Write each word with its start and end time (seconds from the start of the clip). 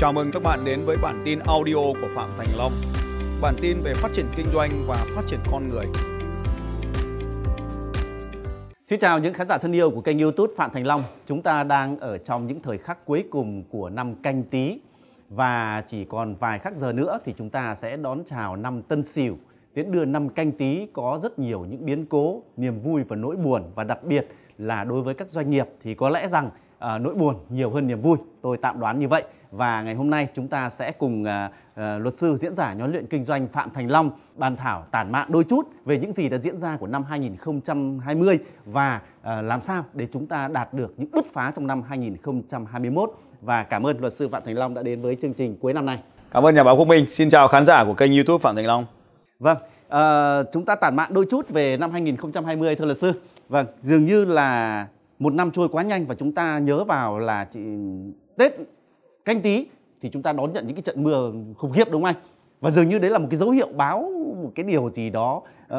Chào 0.00 0.12
mừng 0.12 0.30
các 0.32 0.42
bạn 0.42 0.58
đến 0.64 0.80
với 0.86 0.96
bản 1.02 1.22
tin 1.24 1.38
audio 1.38 1.74
của 1.74 2.08
Phạm 2.14 2.28
Thành 2.38 2.48
Long. 2.58 2.72
Bản 3.42 3.54
tin 3.62 3.76
về 3.84 3.94
phát 3.94 4.08
triển 4.12 4.26
kinh 4.36 4.46
doanh 4.52 4.70
và 4.86 5.06
phát 5.16 5.22
triển 5.26 5.40
con 5.52 5.68
người. 5.68 5.86
Xin 8.84 9.00
chào 9.00 9.18
những 9.18 9.34
khán 9.34 9.48
giả 9.48 9.58
thân 9.58 9.72
yêu 9.72 9.90
của 9.90 10.00
kênh 10.00 10.18
YouTube 10.18 10.54
Phạm 10.56 10.70
Thành 10.70 10.86
Long. 10.86 11.04
Chúng 11.26 11.42
ta 11.42 11.62
đang 11.62 11.98
ở 11.98 12.18
trong 12.18 12.46
những 12.46 12.62
thời 12.62 12.78
khắc 12.78 13.04
cuối 13.04 13.24
cùng 13.30 13.64
của 13.70 13.90
năm 13.90 14.14
canh 14.14 14.42
Tý 14.42 14.80
và 15.28 15.84
chỉ 15.88 16.04
còn 16.04 16.34
vài 16.34 16.58
khắc 16.58 16.76
giờ 16.76 16.92
nữa 16.92 17.18
thì 17.24 17.34
chúng 17.38 17.50
ta 17.50 17.74
sẽ 17.74 17.96
đón 17.96 18.22
chào 18.26 18.56
năm 18.56 18.82
Tân 18.82 19.04
Sửu. 19.04 19.36
Tiến 19.74 19.92
đưa 19.92 20.04
năm 20.04 20.28
canh 20.28 20.52
Tý 20.52 20.86
có 20.92 21.20
rất 21.22 21.38
nhiều 21.38 21.66
những 21.70 21.86
biến 21.86 22.06
cố, 22.06 22.42
niềm 22.56 22.80
vui 22.80 23.02
và 23.02 23.16
nỗi 23.16 23.36
buồn 23.36 23.62
và 23.74 23.84
đặc 23.84 24.04
biệt 24.04 24.28
là 24.58 24.84
đối 24.84 25.02
với 25.02 25.14
các 25.14 25.30
doanh 25.30 25.50
nghiệp 25.50 25.66
thì 25.82 25.94
có 25.94 26.08
lẽ 26.08 26.28
rằng 26.28 26.50
à, 26.80 26.98
nỗi 26.98 27.14
buồn 27.14 27.36
nhiều 27.48 27.70
hơn 27.70 27.86
niềm 27.86 28.02
vui. 28.02 28.18
Tôi 28.42 28.56
tạm 28.56 28.80
đoán 28.80 28.98
như 28.98 29.08
vậy. 29.08 29.22
Và 29.50 29.82
ngày 29.82 29.94
hôm 29.94 30.10
nay 30.10 30.28
chúng 30.34 30.48
ta 30.48 30.70
sẽ 30.70 30.92
cùng 30.92 31.24
à, 31.24 31.50
à, 31.74 31.98
luật 31.98 32.18
sư 32.18 32.36
diễn 32.40 32.56
giả 32.56 32.74
nhóm 32.74 32.92
luyện 32.92 33.06
kinh 33.06 33.24
doanh 33.24 33.48
Phạm 33.48 33.70
Thành 33.70 33.90
Long 33.90 34.10
bàn 34.34 34.56
thảo 34.56 34.84
tản 34.90 35.12
mạn 35.12 35.28
đôi 35.32 35.44
chút 35.44 35.68
về 35.84 35.98
những 35.98 36.12
gì 36.12 36.28
đã 36.28 36.38
diễn 36.38 36.60
ra 36.60 36.76
của 36.76 36.86
năm 36.86 37.04
2020 37.04 38.38
và 38.64 39.00
à, 39.22 39.42
làm 39.42 39.62
sao 39.62 39.84
để 39.94 40.06
chúng 40.12 40.26
ta 40.26 40.48
đạt 40.48 40.74
được 40.74 40.94
những 40.96 41.10
bứt 41.10 41.26
phá 41.32 41.52
trong 41.56 41.66
năm 41.66 41.82
2021. 41.82 43.12
Và 43.40 43.62
cảm 43.62 43.86
ơn 43.86 44.00
luật 44.00 44.12
sư 44.12 44.28
Phạm 44.28 44.42
Thành 44.44 44.58
Long 44.58 44.74
đã 44.74 44.82
đến 44.82 45.02
với 45.02 45.16
chương 45.22 45.34
trình 45.34 45.56
cuối 45.60 45.72
năm 45.72 45.86
nay. 45.86 45.98
Cảm 46.30 46.46
ơn 46.46 46.54
nhà 46.54 46.64
báo 46.64 46.76
Quốc 46.76 46.88
Minh. 46.88 47.06
Xin 47.08 47.30
chào 47.30 47.48
khán 47.48 47.66
giả 47.66 47.84
của 47.84 47.94
kênh 47.94 48.12
YouTube 48.12 48.42
Phạm 48.42 48.56
Thành 48.56 48.66
Long. 48.66 48.86
Vâng, 49.38 49.58
à, 49.88 50.42
chúng 50.52 50.64
ta 50.64 50.74
tản 50.74 50.96
mạn 50.96 51.14
đôi 51.14 51.26
chút 51.30 51.48
về 51.48 51.76
năm 51.76 51.90
2020 51.90 52.76
thưa 52.76 52.84
luật 52.84 52.98
sư. 52.98 53.12
Vâng, 53.48 53.66
dường 53.82 54.04
như 54.04 54.24
là 54.24 54.86
một 55.20 55.32
năm 55.32 55.50
trôi 55.50 55.68
quá 55.68 55.82
nhanh 55.82 56.06
và 56.06 56.14
chúng 56.14 56.32
ta 56.32 56.58
nhớ 56.58 56.84
vào 56.84 57.18
là 57.18 57.44
chị 57.44 57.60
Tết 58.36 58.52
canh 59.24 59.40
tí 59.40 59.66
thì 60.02 60.10
chúng 60.12 60.22
ta 60.22 60.32
đón 60.32 60.52
nhận 60.52 60.66
những 60.66 60.76
cái 60.76 60.82
trận 60.82 61.02
mưa 61.02 61.32
khủng 61.56 61.72
khiếp 61.72 61.90
đúng 61.90 62.02
không 62.02 62.14
anh? 62.14 62.14
Và 62.60 62.70
dường 62.70 62.88
như 62.88 62.98
đấy 62.98 63.10
là 63.10 63.18
một 63.18 63.26
cái 63.30 63.38
dấu 63.38 63.50
hiệu 63.50 63.68
báo 63.76 64.10
một 64.42 64.50
cái 64.54 64.64
điều 64.64 64.90
gì 64.90 65.10
đó 65.10 65.42
uh, 65.64 65.70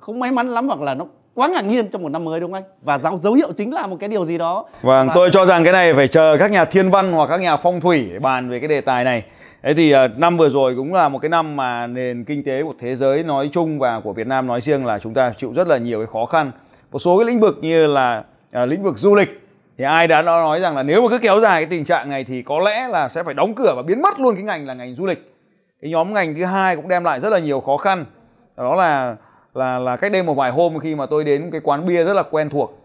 không 0.00 0.20
may 0.20 0.32
mắn 0.32 0.48
lắm 0.48 0.68
hoặc 0.68 0.80
là 0.80 0.94
nó 0.94 1.06
quá 1.34 1.48
ngạc 1.48 1.64
nhiên 1.64 1.88
trong 1.88 2.02
một 2.02 2.08
năm 2.08 2.24
mới 2.24 2.40
đúng 2.40 2.52
không 2.52 2.62
anh? 2.64 2.72
Và 2.82 2.98
dấu 2.98 3.18
dấu 3.18 3.32
hiệu 3.32 3.52
chính 3.56 3.74
là 3.74 3.86
một 3.86 3.96
cái 4.00 4.08
điều 4.08 4.24
gì 4.24 4.38
đó. 4.38 4.64
Vâng, 4.82 5.08
và... 5.08 5.14
tôi 5.14 5.30
cho 5.32 5.46
rằng 5.46 5.64
cái 5.64 5.72
này 5.72 5.94
phải 5.94 6.08
chờ 6.08 6.36
các 6.38 6.50
nhà 6.50 6.64
thiên 6.64 6.90
văn 6.90 7.12
hoặc 7.12 7.26
các 7.26 7.40
nhà 7.40 7.56
phong 7.56 7.80
thủy 7.80 8.08
để 8.12 8.18
bàn 8.18 8.50
về 8.50 8.58
cái 8.58 8.68
đề 8.68 8.80
tài 8.80 9.04
này. 9.04 9.24
Thế 9.62 9.74
thì 9.74 9.94
uh, 9.94 10.18
năm 10.18 10.36
vừa 10.36 10.48
rồi 10.48 10.74
cũng 10.76 10.94
là 10.94 11.08
một 11.08 11.18
cái 11.18 11.28
năm 11.28 11.56
mà 11.56 11.86
nền 11.86 12.24
kinh 12.24 12.44
tế 12.44 12.62
của 12.62 12.74
thế 12.78 12.96
giới 12.96 13.22
nói 13.22 13.50
chung 13.52 13.78
và 13.78 14.00
của 14.00 14.12
Việt 14.12 14.26
Nam 14.26 14.46
nói 14.46 14.60
riêng 14.60 14.86
là 14.86 14.98
chúng 14.98 15.14
ta 15.14 15.32
chịu 15.38 15.52
rất 15.52 15.68
là 15.68 15.78
nhiều 15.78 15.98
cái 15.98 16.06
khó 16.12 16.24
khăn. 16.26 16.50
Một 16.92 16.98
số 16.98 17.18
cái 17.18 17.26
lĩnh 17.26 17.40
vực 17.40 17.58
như 17.62 17.86
là 17.86 18.24
à, 18.50 18.66
lĩnh 18.66 18.82
vực 18.82 18.98
du 18.98 19.14
lịch 19.14 19.40
thì 19.78 19.84
ai 19.84 20.08
đã 20.08 20.22
nói 20.22 20.60
rằng 20.60 20.76
là 20.76 20.82
nếu 20.82 21.02
mà 21.02 21.08
cứ 21.10 21.18
kéo 21.18 21.40
dài 21.40 21.62
cái 21.62 21.70
tình 21.70 21.84
trạng 21.84 22.10
này 22.10 22.24
thì 22.24 22.42
có 22.42 22.58
lẽ 22.58 22.88
là 22.88 23.08
sẽ 23.08 23.22
phải 23.22 23.34
đóng 23.34 23.54
cửa 23.54 23.72
và 23.76 23.82
biến 23.82 24.02
mất 24.02 24.20
luôn 24.20 24.34
cái 24.34 24.44
ngành 24.44 24.66
là 24.66 24.74
ngành 24.74 24.94
du 24.94 25.06
lịch. 25.06 25.34
Cái 25.82 25.90
nhóm 25.90 26.14
ngành 26.14 26.34
thứ 26.34 26.44
hai 26.44 26.76
cũng 26.76 26.88
đem 26.88 27.04
lại 27.04 27.20
rất 27.20 27.30
là 27.30 27.38
nhiều 27.38 27.60
khó 27.60 27.76
khăn. 27.76 28.04
Đó 28.56 28.74
là 28.74 29.16
là 29.54 29.78
là 29.78 29.96
cách 29.96 30.12
đây 30.12 30.22
một 30.22 30.34
vài 30.34 30.50
hôm 30.50 30.78
khi 30.78 30.94
mà 30.94 31.06
tôi 31.06 31.24
đến 31.24 31.50
cái 31.50 31.60
quán 31.64 31.86
bia 31.86 32.04
rất 32.04 32.12
là 32.12 32.22
quen 32.22 32.50
thuộc 32.50 32.78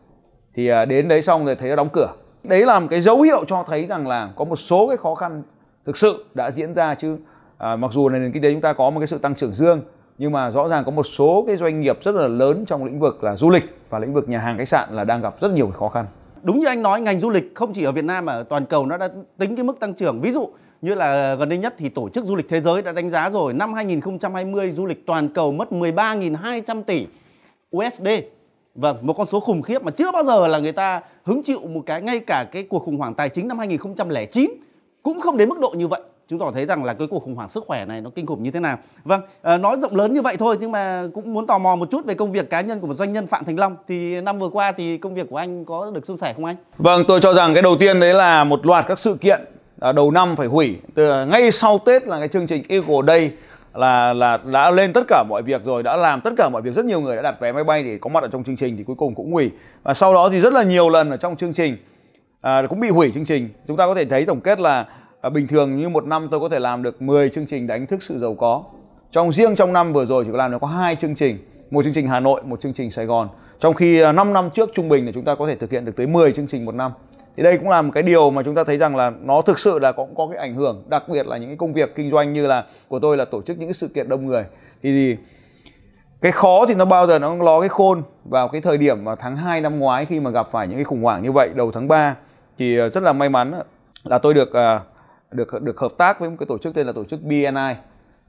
thì 0.55 0.67
à, 0.67 0.86
đến 0.86 1.08
đấy 1.08 1.21
xong 1.21 1.45
rồi 1.45 1.55
thấy 1.55 1.69
nó 1.69 1.75
đóng 1.75 1.89
cửa. 1.93 2.13
Đấy 2.43 2.66
là 2.66 2.80
một 2.80 2.88
cái 2.89 3.02
dấu 3.02 3.21
hiệu 3.21 3.45
cho 3.47 3.63
thấy 3.67 3.86
rằng 3.86 4.08
là 4.08 4.30
có 4.36 4.45
một 4.45 4.55
số 4.55 4.88
cái 4.88 4.97
khó 4.97 5.16
khăn 5.16 5.43
thực 5.86 5.97
sự 5.97 6.25
đã 6.33 6.52
diễn 6.52 6.73
ra 6.73 6.95
chứ. 6.95 7.17
À, 7.58 7.75
mặc 7.75 7.91
dù 7.93 8.09
nền 8.09 8.31
kinh 8.31 8.43
tế 8.43 8.52
chúng 8.52 8.61
ta 8.61 8.73
có 8.73 8.89
một 8.89 8.99
cái 8.99 9.08
sự 9.08 9.17
tăng 9.17 9.36
trưởng 9.36 9.53
dương 9.53 9.81
nhưng 10.17 10.31
mà 10.31 10.49
rõ 10.49 10.67
ràng 10.67 10.83
có 10.85 10.91
một 10.91 11.03
số 11.03 11.44
cái 11.47 11.58
doanh 11.58 11.81
nghiệp 11.81 11.99
rất 12.03 12.16
là 12.16 12.27
lớn 12.27 12.66
trong 12.67 12.85
lĩnh 12.85 12.99
vực 12.99 13.23
là 13.23 13.35
du 13.35 13.49
lịch 13.49 13.63
và 13.89 13.99
lĩnh 13.99 14.13
vực 14.13 14.30
nhà 14.30 14.39
hàng 14.39 14.58
khách 14.58 14.67
sạn 14.67 14.89
là 14.91 15.03
đang 15.03 15.21
gặp 15.21 15.41
rất 15.41 15.52
nhiều 15.53 15.71
khó 15.80 15.89
khăn. 15.89 16.05
Đúng 16.44 16.59
như 16.59 16.66
anh 16.66 16.81
nói 16.81 17.02
ngành 17.02 17.19
du 17.19 17.30
lịch 17.30 17.55
không 17.55 17.73
chỉ 17.73 17.83
ở 17.83 17.91
Việt 17.91 18.05
Nam 18.05 18.25
mà 18.25 18.33
ở 18.33 18.43
toàn 18.43 18.66
cầu 18.66 18.86
nó 18.86 18.97
đã 18.97 19.09
tính 19.38 19.55
cái 19.55 19.63
mức 19.63 19.80
tăng 19.80 19.93
trưởng. 19.93 20.21
Ví 20.21 20.31
dụ 20.31 20.49
như 20.81 20.95
là 20.95 21.36
gần 21.36 21.49
đây 21.49 21.58
nhất 21.58 21.73
thì 21.77 21.89
tổ 21.89 22.09
chức 22.09 22.26
du 22.26 22.36
lịch 22.36 22.49
thế 22.49 22.61
giới 22.61 22.81
đã 22.81 22.92
đánh 22.92 23.09
giá 23.09 23.30
rồi 23.30 23.53
năm 23.53 23.73
2020 23.73 24.71
du 24.71 24.86
lịch 24.86 25.05
toàn 25.05 25.30
cầu 25.33 25.52
mất 25.52 25.71
13.200 25.71 26.83
tỷ 26.83 27.08
USD 27.77 28.08
Vâng, 28.76 28.97
một 29.02 29.14
con 29.14 29.27
số 29.27 29.39
khủng 29.39 29.61
khiếp 29.61 29.83
mà 29.83 29.92
chưa 29.92 30.11
bao 30.11 30.23
giờ 30.23 30.47
là 30.47 30.59
người 30.59 30.71
ta 30.71 31.02
hứng 31.23 31.43
chịu 31.43 31.59
một 31.67 31.82
cái 31.86 32.02
ngay 32.02 32.20
cả 32.20 32.45
cái 32.52 32.64
cuộc 32.64 32.83
khủng 32.83 32.97
hoảng 32.97 33.14
tài 33.14 33.30
chính 33.30 33.47
năm 33.47 33.59
2009 33.59 34.52
cũng 35.03 35.21
không 35.21 35.37
đến 35.37 35.49
mức 35.49 35.59
độ 35.59 35.73
như 35.77 35.87
vậy 35.87 36.02
chúng 36.30 36.39
ta 36.39 36.45
thấy 36.53 36.65
rằng 36.65 36.83
là 36.83 36.93
cái 36.93 37.08
cuộc 37.08 37.23
khủng 37.23 37.36
hoảng 37.36 37.49
sức 37.49 37.63
khỏe 37.67 37.86
này 37.86 38.02
nó 38.02 38.09
kinh 38.15 38.25
khủng 38.25 38.43
như 38.43 38.52
thế 38.52 38.59
nào? 38.59 38.77
Vâng 39.03 39.21
à, 39.41 39.58
nói 39.58 39.77
rộng 39.81 39.95
lớn 39.95 40.13
như 40.13 40.21
vậy 40.21 40.36
thôi 40.39 40.58
nhưng 40.59 40.71
mà 40.71 41.03
cũng 41.13 41.33
muốn 41.33 41.47
tò 41.47 41.58
mò 41.58 41.75
một 41.75 41.91
chút 41.91 42.05
về 42.05 42.13
công 42.13 42.31
việc 42.31 42.49
cá 42.49 42.61
nhân 42.61 42.80
của 42.80 42.87
một 42.87 42.93
doanh 42.93 43.13
nhân 43.13 43.27
phạm 43.27 43.45
thành 43.45 43.59
long. 43.59 43.75
Thì 43.87 44.21
năm 44.21 44.39
vừa 44.39 44.49
qua 44.49 44.71
thì 44.71 44.97
công 44.97 45.15
việc 45.15 45.27
của 45.30 45.37
anh 45.37 45.65
có 45.65 45.91
được 45.91 46.05
suôn 46.05 46.17
sẻ 46.17 46.33
không 46.33 46.45
anh? 46.45 46.55
Vâng 46.77 47.03
tôi 47.08 47.21
cho 47.21 47.33
rằng 47.33 47.53
cái 47.53 47.64
đầu 47.64 47.75
tiên 47.80 47.99
đấy 47.99 48.14
là 48.14 48.43
một 48.43 48.65
loạt 48.65 48.85
các 48.87 48.99
sự 48.99 49.17
kiện 49.21 49.41
à, 49.80 49.91
đầu 49.91 50.11
năm 50.11 50.35
phải 50.35 50.47
hủy. 50.47 50.75
Từ 50.95 51.25
ngay 51.25 51.52
sau 51.52 51.80
tết 51.85 52.08
là 52.08 52.19
cái 52.19 52.27
chương 52.27 52.47
trình 52.47 52.64
Eagle 52.69 53.02
Day 53.08 53.31
là 53.73 54.14
là 54.14 54.37
đã 54.37 54.69
lên 54.69 54.93
tất 54.93 55.02
cả 55.08 55.23
mọi 55.30 55.41
việc 55.41 55.65
rồi 55.65 55.83
đã 55.83 55.95
làm 55.95 56.21
tất 56.21 56.33
cả 56.37 56.49
mọi 56.49 56.61
việc. 56.61 56.73
Rất 56.75 56.85
nhiều 56.85 57.02
người 57.02 57.15
đã 57.15 57.21
đặt 57.21 57.35
vé 57.39 57.52
máy 57.52 57.64
bay 57.64 57.83
để 57.83 57.97
có 58.02 58.09
mặt 58.09 58.23
ở 58.23 58.30
trong 58.31 58.43
chương 58.43 58.58
trình 58.58 58.77
thì 58.77 58.83
cuối 58.83 58.95
cùng 58.95 59.15
cũng 59.15 59.31
hủy. 59.31 59.52
Và 59.83 59.93
sau 59.93 60.14
đó 60.14 60.30
thì 60.30 60.41
rất 60.41 60.53
là 60.53 60.64
nhiều 60.64 60.89
lần 60.89 61.09
ở 61.09 61.17
trong 61.17 61.35
chương 61.35 61.53
trình 61.53 61.77
à, 62.41 62.64
cũng 62.69 62.80
bị 62.80 62.89
hủy 62.89 63.11
chương 63.14 63.25
trình. 63.25 63.49
Chúng 63.67 63.77
ta 63.77 63.85
có 63.85 63.95
thể 63.95 64.05
thấy 64.05 64.25
tổng 64.25 64.41
kết 64.41 64.59
là 64.59 64.85
à, 65.25 65.30
bình 65.30 65.47
thường 65.47 65.77
như 65.77 65.89
một 65.89 66.05
năm 66.05 66.27
tôi 66.31 66.39
có 66.39 66.49
thể 66.49 66.59
làm 66.59 66.83
được 66.83 67.02
10 67.02 67.30
chương 67.30 67.45
trình 67.45 67.67
đánh 67.67 67.87
thức 67.87 68.03
sự 68.03 68.19
giàu 68.19 68.36
có. 68.36 68.63
Trong 69.11 69.33
riêng 69.33 69.55
trong 69.55 69.73
năm 69.73 69.93
vừa 69.93 70.05
rồi 70.05 70.23
chỉ 70.25 70.31
có 70.31 70.37
làm 70.37 70.52
được 70.52 70.58
có 70.61 70.67
hai 70.67 70.95
chương 70.95 71.15
trình. 71.15 71.37
Một 71.71 71.83
chương 71.83 71.93
trình 71.93 72.08
Hà 72.08 72.19
Nội 72.19 72.41
một 72.43 72.61
chương 72.61 72.73
trình 72.73 72.91
Sài 72.91 73.05
Gòn. 73.05 73.30
Trong 73.59 73.73
khi 73.73 74.02
à, 74.02 74.11
5 74.11 74.33
năm 74.33 74.49
trước 74.53 74.69
trung 74.75 74.89
bình 74.89 75.05
thì 75.05 75.11
chúng 75.11 75.23
ta 75.23 75.35
có 75.35 75.47
thể 75.47 75.55
thực 75.55 75.71
hiện 75.71 75.85
được 75.85 75.95
tới 75.95 76.08
10 76.08 76.31
chương 76.31 76.47
trình 76.47 76.65
một 76.65 76.75
năm. 76.75 76.91
Thì 77.37 77.43
đây 77.43 77.58
cũng 77.58 77.69
là 77.69 77.81
một 77.81 77.91
cái 77.93 78.03
điều 78.03 78.30
mà 78.30 78.43
chúng 78.43 78.55
ta 78.55 78.64
thấy 78.64 78.77
rằng 78.77 78.95
là 78.95 79.11
nó 79.21 79.41
thực 79.41 79.59
sự 79.59 79.80
là 79.80 79.91
cũng 79.91 80.15
có 80.15 80.27
cái 80.27 80.37
ảnh 80.37 80.55
hưởng 80.55 80.83
đặc 80.87 81.09
biệt 81.09 81.27
là 81.27 81.37
những 81.37 81.49
cái 81.49 81.58
công 81.58 81.73
việc 81.73 81.95
kinh 81.95 82.11
doanh 82.11 82.33
như 82.33 82.47
là 82.47 82.65
của 82.87 82.99
tôi 82.99 83.17
là 83.17 83.25
tổ 83.25 83.41
chức 83.41 83.58
những 83.58 83.69
cái 83.69 83.73
sự 83.73 83.87
kiện 83.87 84.09
đông 84.09 84.25
người. 84.25 84.43
Thì, 84.83 84.91
thì 84.91 85.17
cái 86.21 86.31
khó 86.31 86.65
thì 86.65 86.75
nó 86.75 86.85
bao 86.85 87.08
giờ 87.08 87.19
nó 87.19 87.35
lo 87.35 87.59
cái 87.59 87.69
khôn 87.69 88.03
vào 88.25 88.47
cái 88.47 88.61
thời 88.61 88.77
điểm 88.77 89.03
mà 89.03 89.15
tháng 89.15 89.35
2 89.35 89.61
năm 89.61 89.80
ngoái 89.80 90.05
khi 90.05 90.19
mà 90.19 90.30
gặp 90.30 90.47
phải 90.52 90.67
những 90.67 90.77
cái 90.77 90.85
khủng 90.85 91.02
hoảng 91.02 91.23
như 91.23 91.31
vậy 91.31 91.49
đầu 91.55 91.71
tháng 91.71 91.87
3 91.87 92.15
thì 92.58 92.80
à, 92.80 92.89
rất 92.89 93.03
là 93.03 93.14
may 93.14 93.30
mắn 93.30 93.53
là 94.03 94.17
tôi 94.17 94.33
được 94.33 94.53
à, 94.53 94.81
được 95.35 95.61
được 95.61 95.79
hợp 95.79 95.93
tác 95.97 96.19
với 96.19 96.29
một 96.29 96.35
cái 96.39 96.45
tổ 96.45 96.57
chức 96.57 96.73
tên 96.75 96.87
là 96.87 96.93
tổ 96.93 97.03
chức 97.03 97.23
BNI 97.23 97.75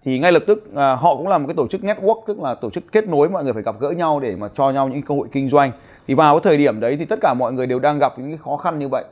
thì 0.05 0.19
ngay 0.19 0.33
lập 0.33 0.43
tức 0.47 0.75
à, 0.75 0.95
họ 0.95 1.17
cũng 1.17 1.29
là 1.29 1.39
một 1.39 1.47
cái 1.47 1.55
tổ 1.55 1.69
chức 1.69 1.81
network 1.81 2.21
tức 2.27 2.41
là 2.41 2.55
tổ 2.55 2.71
chức 2.71 2.93
kết 2.93 3.09
nối 3.09 3.29
mọi 3.29 3.45
người 3.45 3.53
phải 3.53 3.63
gặp 3.63 3.75
gỡ 3.81 3.91
nhau 3.91 4.21
để 4.21 4.37
mà 4.37 4.49
cho 4.55 4.71
nhau 4.71 4.89
những 4.89 5.03
cơ 5.03 5.15
hội 5.15 5.29
kinh 5.33 5.49
doanh 5.49 5.73
thì 6.07 6.15
vào 6.15 6.35
cái 6.35 6.41
thời 6.45 6.59
điểm 6.59 6.81
đấy 6.81 6.97
thì 6.97 7.05
tất 7.05 7.19
cả 7.23 7.35
mọi 7.35 7.53
người 7.53 7.67
đều 7.67 7.79
đang 7.79 7.99
gặp 7.99 8.19
những 8.19 8.29
cái 8.29 8.39
khó 8.45 8.57
khăn 8.57 8.79
như 8.79 8.89
vậy 8.89 9.05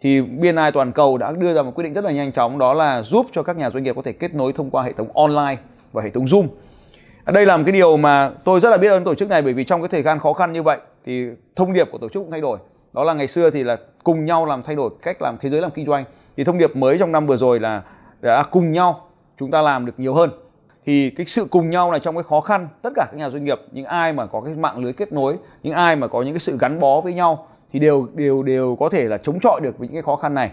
thì 0.00 0.22
BNI 0.22 0.70
toàn 0.74 0.92
cầu 0.92 1.18
đã 1.18 1.32
đưa 1.32 1.54
ra 1.54 1.62
một 1.62 1.72
quyết 1.74 1.84
định 1.84 1.92
rất 1.92 2.04
là 2.04 2.12
nhanh 2.12 2.32
chóng 2.32 2.58
đó 2.58 2.74
là 2.74 3.02
giúp 3.02 3.26
cho 3.32 3.42
các 3.42 3.56
nhà 3.56 3.70
doanh 3.70 3.82
nghiệp 3.82 3.96
có 3.96 4.02
thể 4.02 4.12
kết 4.12 4.34
nối 4.34 4.52
thông 4.52 4.70
qua 4.70 4.82
hệ 4.82 4.92
thống 4.92 5.16
online 5.16 5.56
và 5.92 6.02
hệ 6.02 6.10
thống 6.10 6.24
Zoom. 6.24 6.46
À, 7.24 7.32
đây 7.32 7.46
là 7.46 7.56
một 7.56 7.62
cái 7.66 7.72
điều 7.72 7.96
mà 7.96 8.30
tôi 8.44 8.60
rất 8.60 8.70
là 8.70 8.76
biết 8.76 8.88
ơn 8.88 9.04
tổ 9.04 9.14
chức 9.14 9.28
này 9.28 9.42
bởi 9.42 9.52
vì 9.52 9.64
trong 9.64 9.80
cái 9.82 9.88
thời 9.88 10.02
gian 10.02 10.18
khó 10.18 10.32
khăn 10.32 10.52
như 10.52 10.62
vậy 10.62 10.78
thì 11.06 11.26
thông 11.56 11.72
điệp 11.72 11.88
của 11.92 11.98
tổ 11.98 12.08
chức 12.08 12.22
cũng 12.22 12.30
thay 12.30 12.40
đổi. 12.40 12.58
Đó 12.92 13.04
là 13.04 13.14
ngày 13.14 13.28
xưa 13.28 13.50
thì 13.50 13.64
là 13.64 13.76
cùng 14.04 14.24
nhau 14.24 14.46
làm 14.46 14.62
thay 14.62 14.76
đổi 14.76 14.90
cách 15.02 15.22
làm 15.22 15.36
thế 15.40 15.50
giới 15.50 15.60
làm 15.60 15.70
kinh 15.70 15.86
doanh 15.86 16.04
thì 16.36 16.44
thông 16.44 16.58
điệp 16.58 16.76
mới 16.76 16.98
trong 16.98 17.12
năm 17.12 17.26
vừa 17.26 17.36
rồi 17.36 17.60
là 17.60 17.82
đã 18.20 18.42
cùng 18.42 18.72
nhau 18.72 19.06
chúng 19.38 19.50
ta 19.50 19.62
làm 19.62 19.86
được 19.86 19.92
nhiều 19.96 20.14
hơn. 20.14 20.30
Thì 20.86 21.10
cái 21.10 21.26
sự 21.26 21.46
cùng 21.50 21.70
nhau 21.70 21.90
này 21.90 22.00
trong 22.00 22.14
cái 22.14 22.22
khó 22.22 22.40
khăn, 22.40 22.68
tất 22.82 22.90
cả 22.96 23.06
các 23.10 23.16
nhà 23.16 23.30
doanh 23.30 23.44
nghiệp, 23.44 23.60
những 23.72 23.84
ai 23.84 24.12
mà 24.12 24.26
có 24.26 24.40
cái 24.40 24.54
mạng 24.54 24.78
lưới 24.78 24.92
kết 24.92 25.12
nối, 25.12 25.36
những 25.62 25.74
ai 25.74 25.96
mà 25.96 26.06
có 26.06 26.22
những 26.22 26.34
cái 26.34 26.40
sự 26.40 26.56
gắn 26.60 26.80
bó 26.80 27.00
với 27.00 27.14
nhau 27.14 27.46
thì 27.72 27.78
đều 27.78 28.08
đều 28.14 28.42
đều 28.42 28.76
có 28.80 28.88
thể 28.88 29.04
là 29.04 29.18
chống 29.18 29.40
chọi 29.40 29.60
được 29.60 29.78
với 29.78 29.88
những 29.88 29.94
cái 29.94 30.02
khó 30.02 30.16
khăn 30.16 30.34
này. 30.34 30.50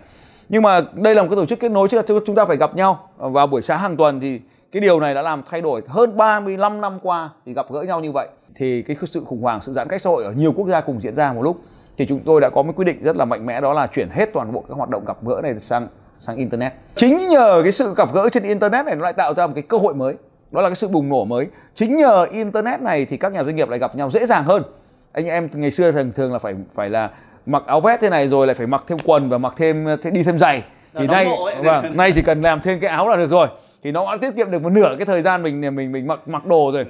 Nhưng 0.50 0.63
mà 0.63 0.81
đây 0.94 1.16
là 1.16 1.22
một 1.22 1.28
cái 1.29 1.35
tổ 1.35 1.45
chức 1.45 1.59
kết 1.59 1.72
nối, 1.72 1.88
chứ 1.90 2.01
chúng 2.25 2.35
ta 2.35 2.46
phải 2.46 2.57
gặp 2.57 2.75
nhau 2.75 3.09
vào 3.17 3.47
buổi 3.47 3.61
sáng 3.61 3.79
hàng 3.79 3.97
tuần 3.97 4.19
thì 4.19 4.40
cái 4.72 4.81
điều 4.81 5.00
này 5.00 5.13
đã 5.13 5.22
làm 5.22 5.44
thay 5.50 5.61
đổi 5.61 5.81
hơn 5.88 6.17
35 6.17 6.81
năm 6.81 7.00
qua 7.03 7.29
thì 7.46 7.53
gặp 7.53 7.66
gỡ 7.72 7.81
nhau 7.81 8.00
như 8.00 8.11
vậy. 8.11 8.28
Thì 8.56 8.81
cái 8.81 8.97
sự 9.11 9.23
khủng 9.25 9.41
hoảng, 9.41 9.61
sự 9.61 9.73
giãn 9.73 9.88
cách 9.88 10.01
xã 10.01 10.09
hội 10.09 10.23
ở 10.23 10.31
nhiều 10.31 10.53
quốc 10.56 10.67
gia 10.67 10.81
cùng 10.81 11.01
diễn 11.03 11.16
ra 11.16 11.34
một 11.34 11.41
lúc 11.41 11.57
thì 11.99 12.05
chúng 12.05 12.19
tôi 12.25 12.41
đã 12.41 12.49
có 12.49 12.61
một 12.61 12.73
quyết 12.75 12.85
định 12.85 13.03
rất 13.03 13.17
là 13.17 13.25
mạnh 13.25 13.46
mẽ 13.46 13.61
đó 13.61 13.73
là 13.73 13.87
chuyển 13.87 14.09
hết 14.09 14.29
toàn 14.34 14.53
bộ 14.53 14.63
các 14.69 14.78
hoạt 14.78 14.90
động 14.90 15.05
gặp 15.05 15.17
gỡ 15.25 15.40
này 15.43 15.59
sang 15.59 15.87
sang 16.19 16.35
internet. 16.35 16.73
Chính 16.96 17.17
nhờ 17.17 17.59
cái 17.63 17.72
sự 17.72 17.93
gặp 17.97 18.09
gỡ 18.13 18.29
trên 18.29 18.43
internet 18.43 18.85
này 18.85 18.96
nó 18.96 19.03
lại 19.03 19.13
tạo 19.13 19.34
ra 19.34 19.47
một 19.47 19.53
cái 19.55 19.63
cơ 19.67 19.78
hội 19.78 19.93
mới 19.93 20.16
đó 20.51 20.61
là 20.61 20.69
cái 20.69 20.75
sự 20.75 20.87
bùng 20.87 21.09
nổ 21.09 21.25
mới. 21.25 21.47
Chính 21.75 21.97
nhờ 21.97 22.25
internet 22.31 22.81
này 22.81 23.05
thì 23.05 23.17
các 23.17 23.34
nhà 23.34 23.43
doanh 23.43 23.55
nghiệp 23.55 23.69
lại 23.69 23.79
gặp 23.79 23.96
nhau 23.96 24.11
dễ 24.11 24.25
dàng 24.25 24.43
hơn. 24.43 24.63
Anh 25.11 25.28
em 25.28 25.49
ngày 25.53 25.72
xưa 25.72 25.91
thường 25.91 26.11
thường 26.16 26.34
là 26.34 26.40
phải 26.40 26.55
phải 26.73 26.90
là 26.90 27.09
mặc 27.46 27.63
áo 27.66 27.81
vest 27.81 28.02
thế 28.02 28.09
này 28.09 28.28
rồi 28.28 28.47
lại 28.47 28.55
phải 28.55 28.67
mặc 28.67 28.84
thêm 28.87 28.97
quần 29.05 29.29
và 29.29 29.37
mặc 29.37 29.53
thêm 29.57 29.87
đi 30.11 30.23
thêm 30.23 30.40
giày. 30.40 30.63
Thì 30.93 31.07
nay 31.07 31.28
vâng 31.63 31.97
nay 31.97 32.11
chỉ 32.16 32.22
cần 32.22 32.41
làm 32.41 32.61
thêm 32.61 32.79
cái 32.79 32.90
áo 32.90 33.07
là 33.09 33.16
được 33.16 33.29
rồi. 33.29 33.47
Thì 33.84 33.91
nó 33.91 34.05
đã 34.11 34.17
tiết 34.22 34.35
kiệm 34.35 34.52
được 34.52 34.61
một 34.61 34.69
nửa 34.69 34.95
cái 34.99 35.05
thời 35.05 35.22
gian 35.22 35.43
mình 35.43 35.75
mình 35.75 35.91
mình 35.91 36.07
mặc 36.07 36.19
mặc 36.28 36.45
đồ 36.45 36.72
rồi. 36.73 36.85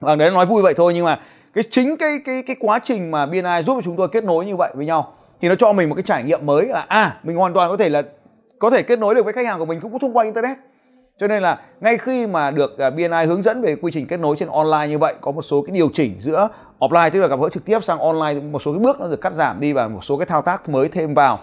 Vâng 0.00 0.18
đấy 0.18 0.30
nói 0.30 0.46
vui 0.46 0.62
vậy 0.62 0.74
thôi 0.76 0.92
nhưng 0.94 1.04
mà 1.04 1.20
cái 1.54 1.64
chính 1.70 1.96
cái 1.96 2.18
cái 2.24 2.42
cái 2.46 2.56
quá 2.60 2.78
trình 2.78 3.10
mà 3.10 3.26
BNI 3.26 3.62
giúp 3.66 3.74
cho 3.74 3.80
chúng 3.84 3.96
tôi 3.96 4.08
kết 4.08 4.24
nối 4.24 4.46
như 4.46 4.56
vậy 4.56 4.72
với 4.76 4.86
nhau 4.86 5.12
thì 5.40 5.48
nó 5.48 5.54
cho 5.54 5.72
mình 5.72 5.88
một 5.88 5.94
cái 5.94 6.04
trải 6.06 6.22
nghiệm 6.22 6.46
mới 6.46 6.66
là 6.66 6.84
à 6.88 7.16
mình 7.22 7.36
hoàn 7.36 7.54
toàn 7.54 7.70
có 7.70 7.76
thể 7.76 7.88
là 7.88 8.02
có 8.58 8.70
thể 8.70 8.82
kết 8.82 8.98
nối 8.98 9.14
được 9.14 9.24
với 9.24 9.32
khách 9.32 9.46
hàng 9.46 9.58
của 9.58 9.64
mình 9.64 9.80
cũng 9.80 9.98
thông 9.98 10.16
qua 10.16 10.24
internet. 10.24 10.56
Cho 11.20 11.28
nên 11.28 11.42
là 11.42 11.60
ngay 11.80 11.98
khi 11.98 12.26
mà 12.26 12.50
được 12.50 12.78
à, 12.78 12.90
BNI 12.90 13.26
hướng 13.26 13.42
dẫn 13.42 13.62
về 13.62 13.76
quy 13.76 13.92
trình 13.92 14.06
kết 14.06 14.20
nối 14.20 14.36
trên 14.38 14.48
online 14.48 14.88
như 14.88 14.98
vậy 14.98 15.14
có 15.20 15.30
một 15.30 15.42
số 15.42 15.62
cái 15.62 15.74
điều 15.74 15.88
chỉnh 15.94 16.16
giữa 16.20 16.48
offline 16.78 17.10
tức 17.10 17.20
là 17.20 17.26
gặp 17.26 17.40
gỡ 17.40 17.48
trực 17.48 17.64
tiếp 17.64 17.84
sang 17.84 17.98
online 17.98 18.40
một 18.40 18.62
số 18.62 18.72
cái 18.72 18.78
bước 18.78 19.00
nó 19.00 19.06
được 19.06 19.20
cắt 19.20 19.32
giảm 19.32 19.60
đi 19.60 19.72
và 19.72 19.88
một 19.88 20.04
số 20.04 20.16
cái 20.16 20.26
thao 20.26 20.42
tác 20.42 20.68
mới 20.68 20.88
thêm 20.88 21.14
vào. 21.14 21.38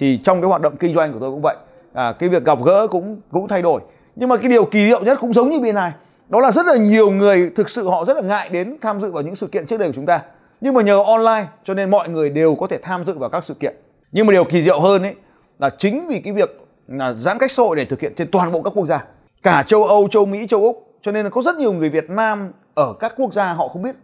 Thì 0.00 0.20
trong 0.24 0.40
cái 0.40 0.48
hoạt 0.48 0.62
động 0.62 0.76
kinh 0.76 0.94
doanh 0.94 1.12
của 1.12 1.18
tôi 1.20 1.30
cũng 1.30 1.42
vậy 1.42 1.56
à, 1.92 2.12
cái 2.18 2.28
việc 2.28 2.44
gặp 2.44 2.58
gỡ 2.64 2.86
cũng 2.86 3.20
cũng 3.32 3.48
thay 3.48 3.62
đổi. 3.62 3.80
Nhưng 4.16 4.28
mà 4.28 4.36
cái 4.36 4.48
điều 4.48 4.64
kỳ 4.64 4.88
diệu 4.88 5.04
nhất 5.04 5.18
cũng 5.20 5.32
giống 5.32 5.50
như 5.50 5.60
BNI 5.60 5.90
đó 6.28 6.40
là 6.40 6.50
rất 6.50 6.66
là 6.66 6.76
nhiều 6.76 7.10
người 7.10 7.50
thực 7.56 7.70
sự 7.70 7.88
họ 7.88 8.04
rất 8.04 8.16
là 8.16 8.22
ngại 8.22 8.48
đến 8.48 8.76
tham 8.80 9.00
dự 9.00 9.12
vào 9.12 9.22
những 9.22 9.36
sự 9.36 9.46
kiện 9.46 9.66
trước 9.66 9.76
đây 9.76 9.88
của 9.88 9.94
chúng 9.94 10.06
ta. 10.06 10.22
Nhưng 10.60 10.74
mà 10.74 10.82
nhờ 10.82 11.02
online 11.02 11.46
cho 11.64 11.74
nên 11.74 11.90
mọi 11.90 12.08
người 12.08 12.30
đều 12.30 12.54
có 12.54 12.66
thể 12.66 12.78
tham 12.78 13.04
dự 13.04 13.18
vào 13.18 13.30
các 13.30 13.44
sự 13.44 13.54
kiện. 13.54 13.74
Nhưng 14.12 14.26
mà 14.26 14.32
điều 14.32 14.44
kỳ 14.44 14.62
diệu 14.62 14.80
hơn 14.80 15.02
ấy 15.02 15.14
là 15.58 15.70
chính 15.78 16.08
vì 16.08 16.20
cái 16.20 16.32
việc 16.32 16.60
là 16.88 17.12
giãn 17.12 17.38
cách 17.38 17.52
xã 17.52 17.62
hội 17.62 17.76
để 17.76 17.84
thực 17.84 18.00
hiện 18.00 18.14
trên 18.16 18.30
toàn 18.30 18.52
bộ 18.52 18.62
các 18.62 18.72
quốc 18.76 18.86
gia 18.86 19.04
cả 19.42 19.64
châu 19.66 19.84
Âu, 19.84 20.08
châu 20.08 20.26
Mỹ, 20.26 20.46
châu 20.48 20.62
Úc 20.62 20.94
cho 21.02 21.12
nên 21.12 21.24
là 21.24 21.30
có 21.30 21.42
rất 21.42 21.56
nhiều 21.56 21.72
người 21.72 21.88
Việt 21.88 22.10
Nam 22.10 22.52
ở 22.74 22.94
các 23.00 23.14
quốc 23.16 23.32
gia 23.32 23.52
họ 23.52 23.68
không 23.68 23.82
biết 23.82 23.96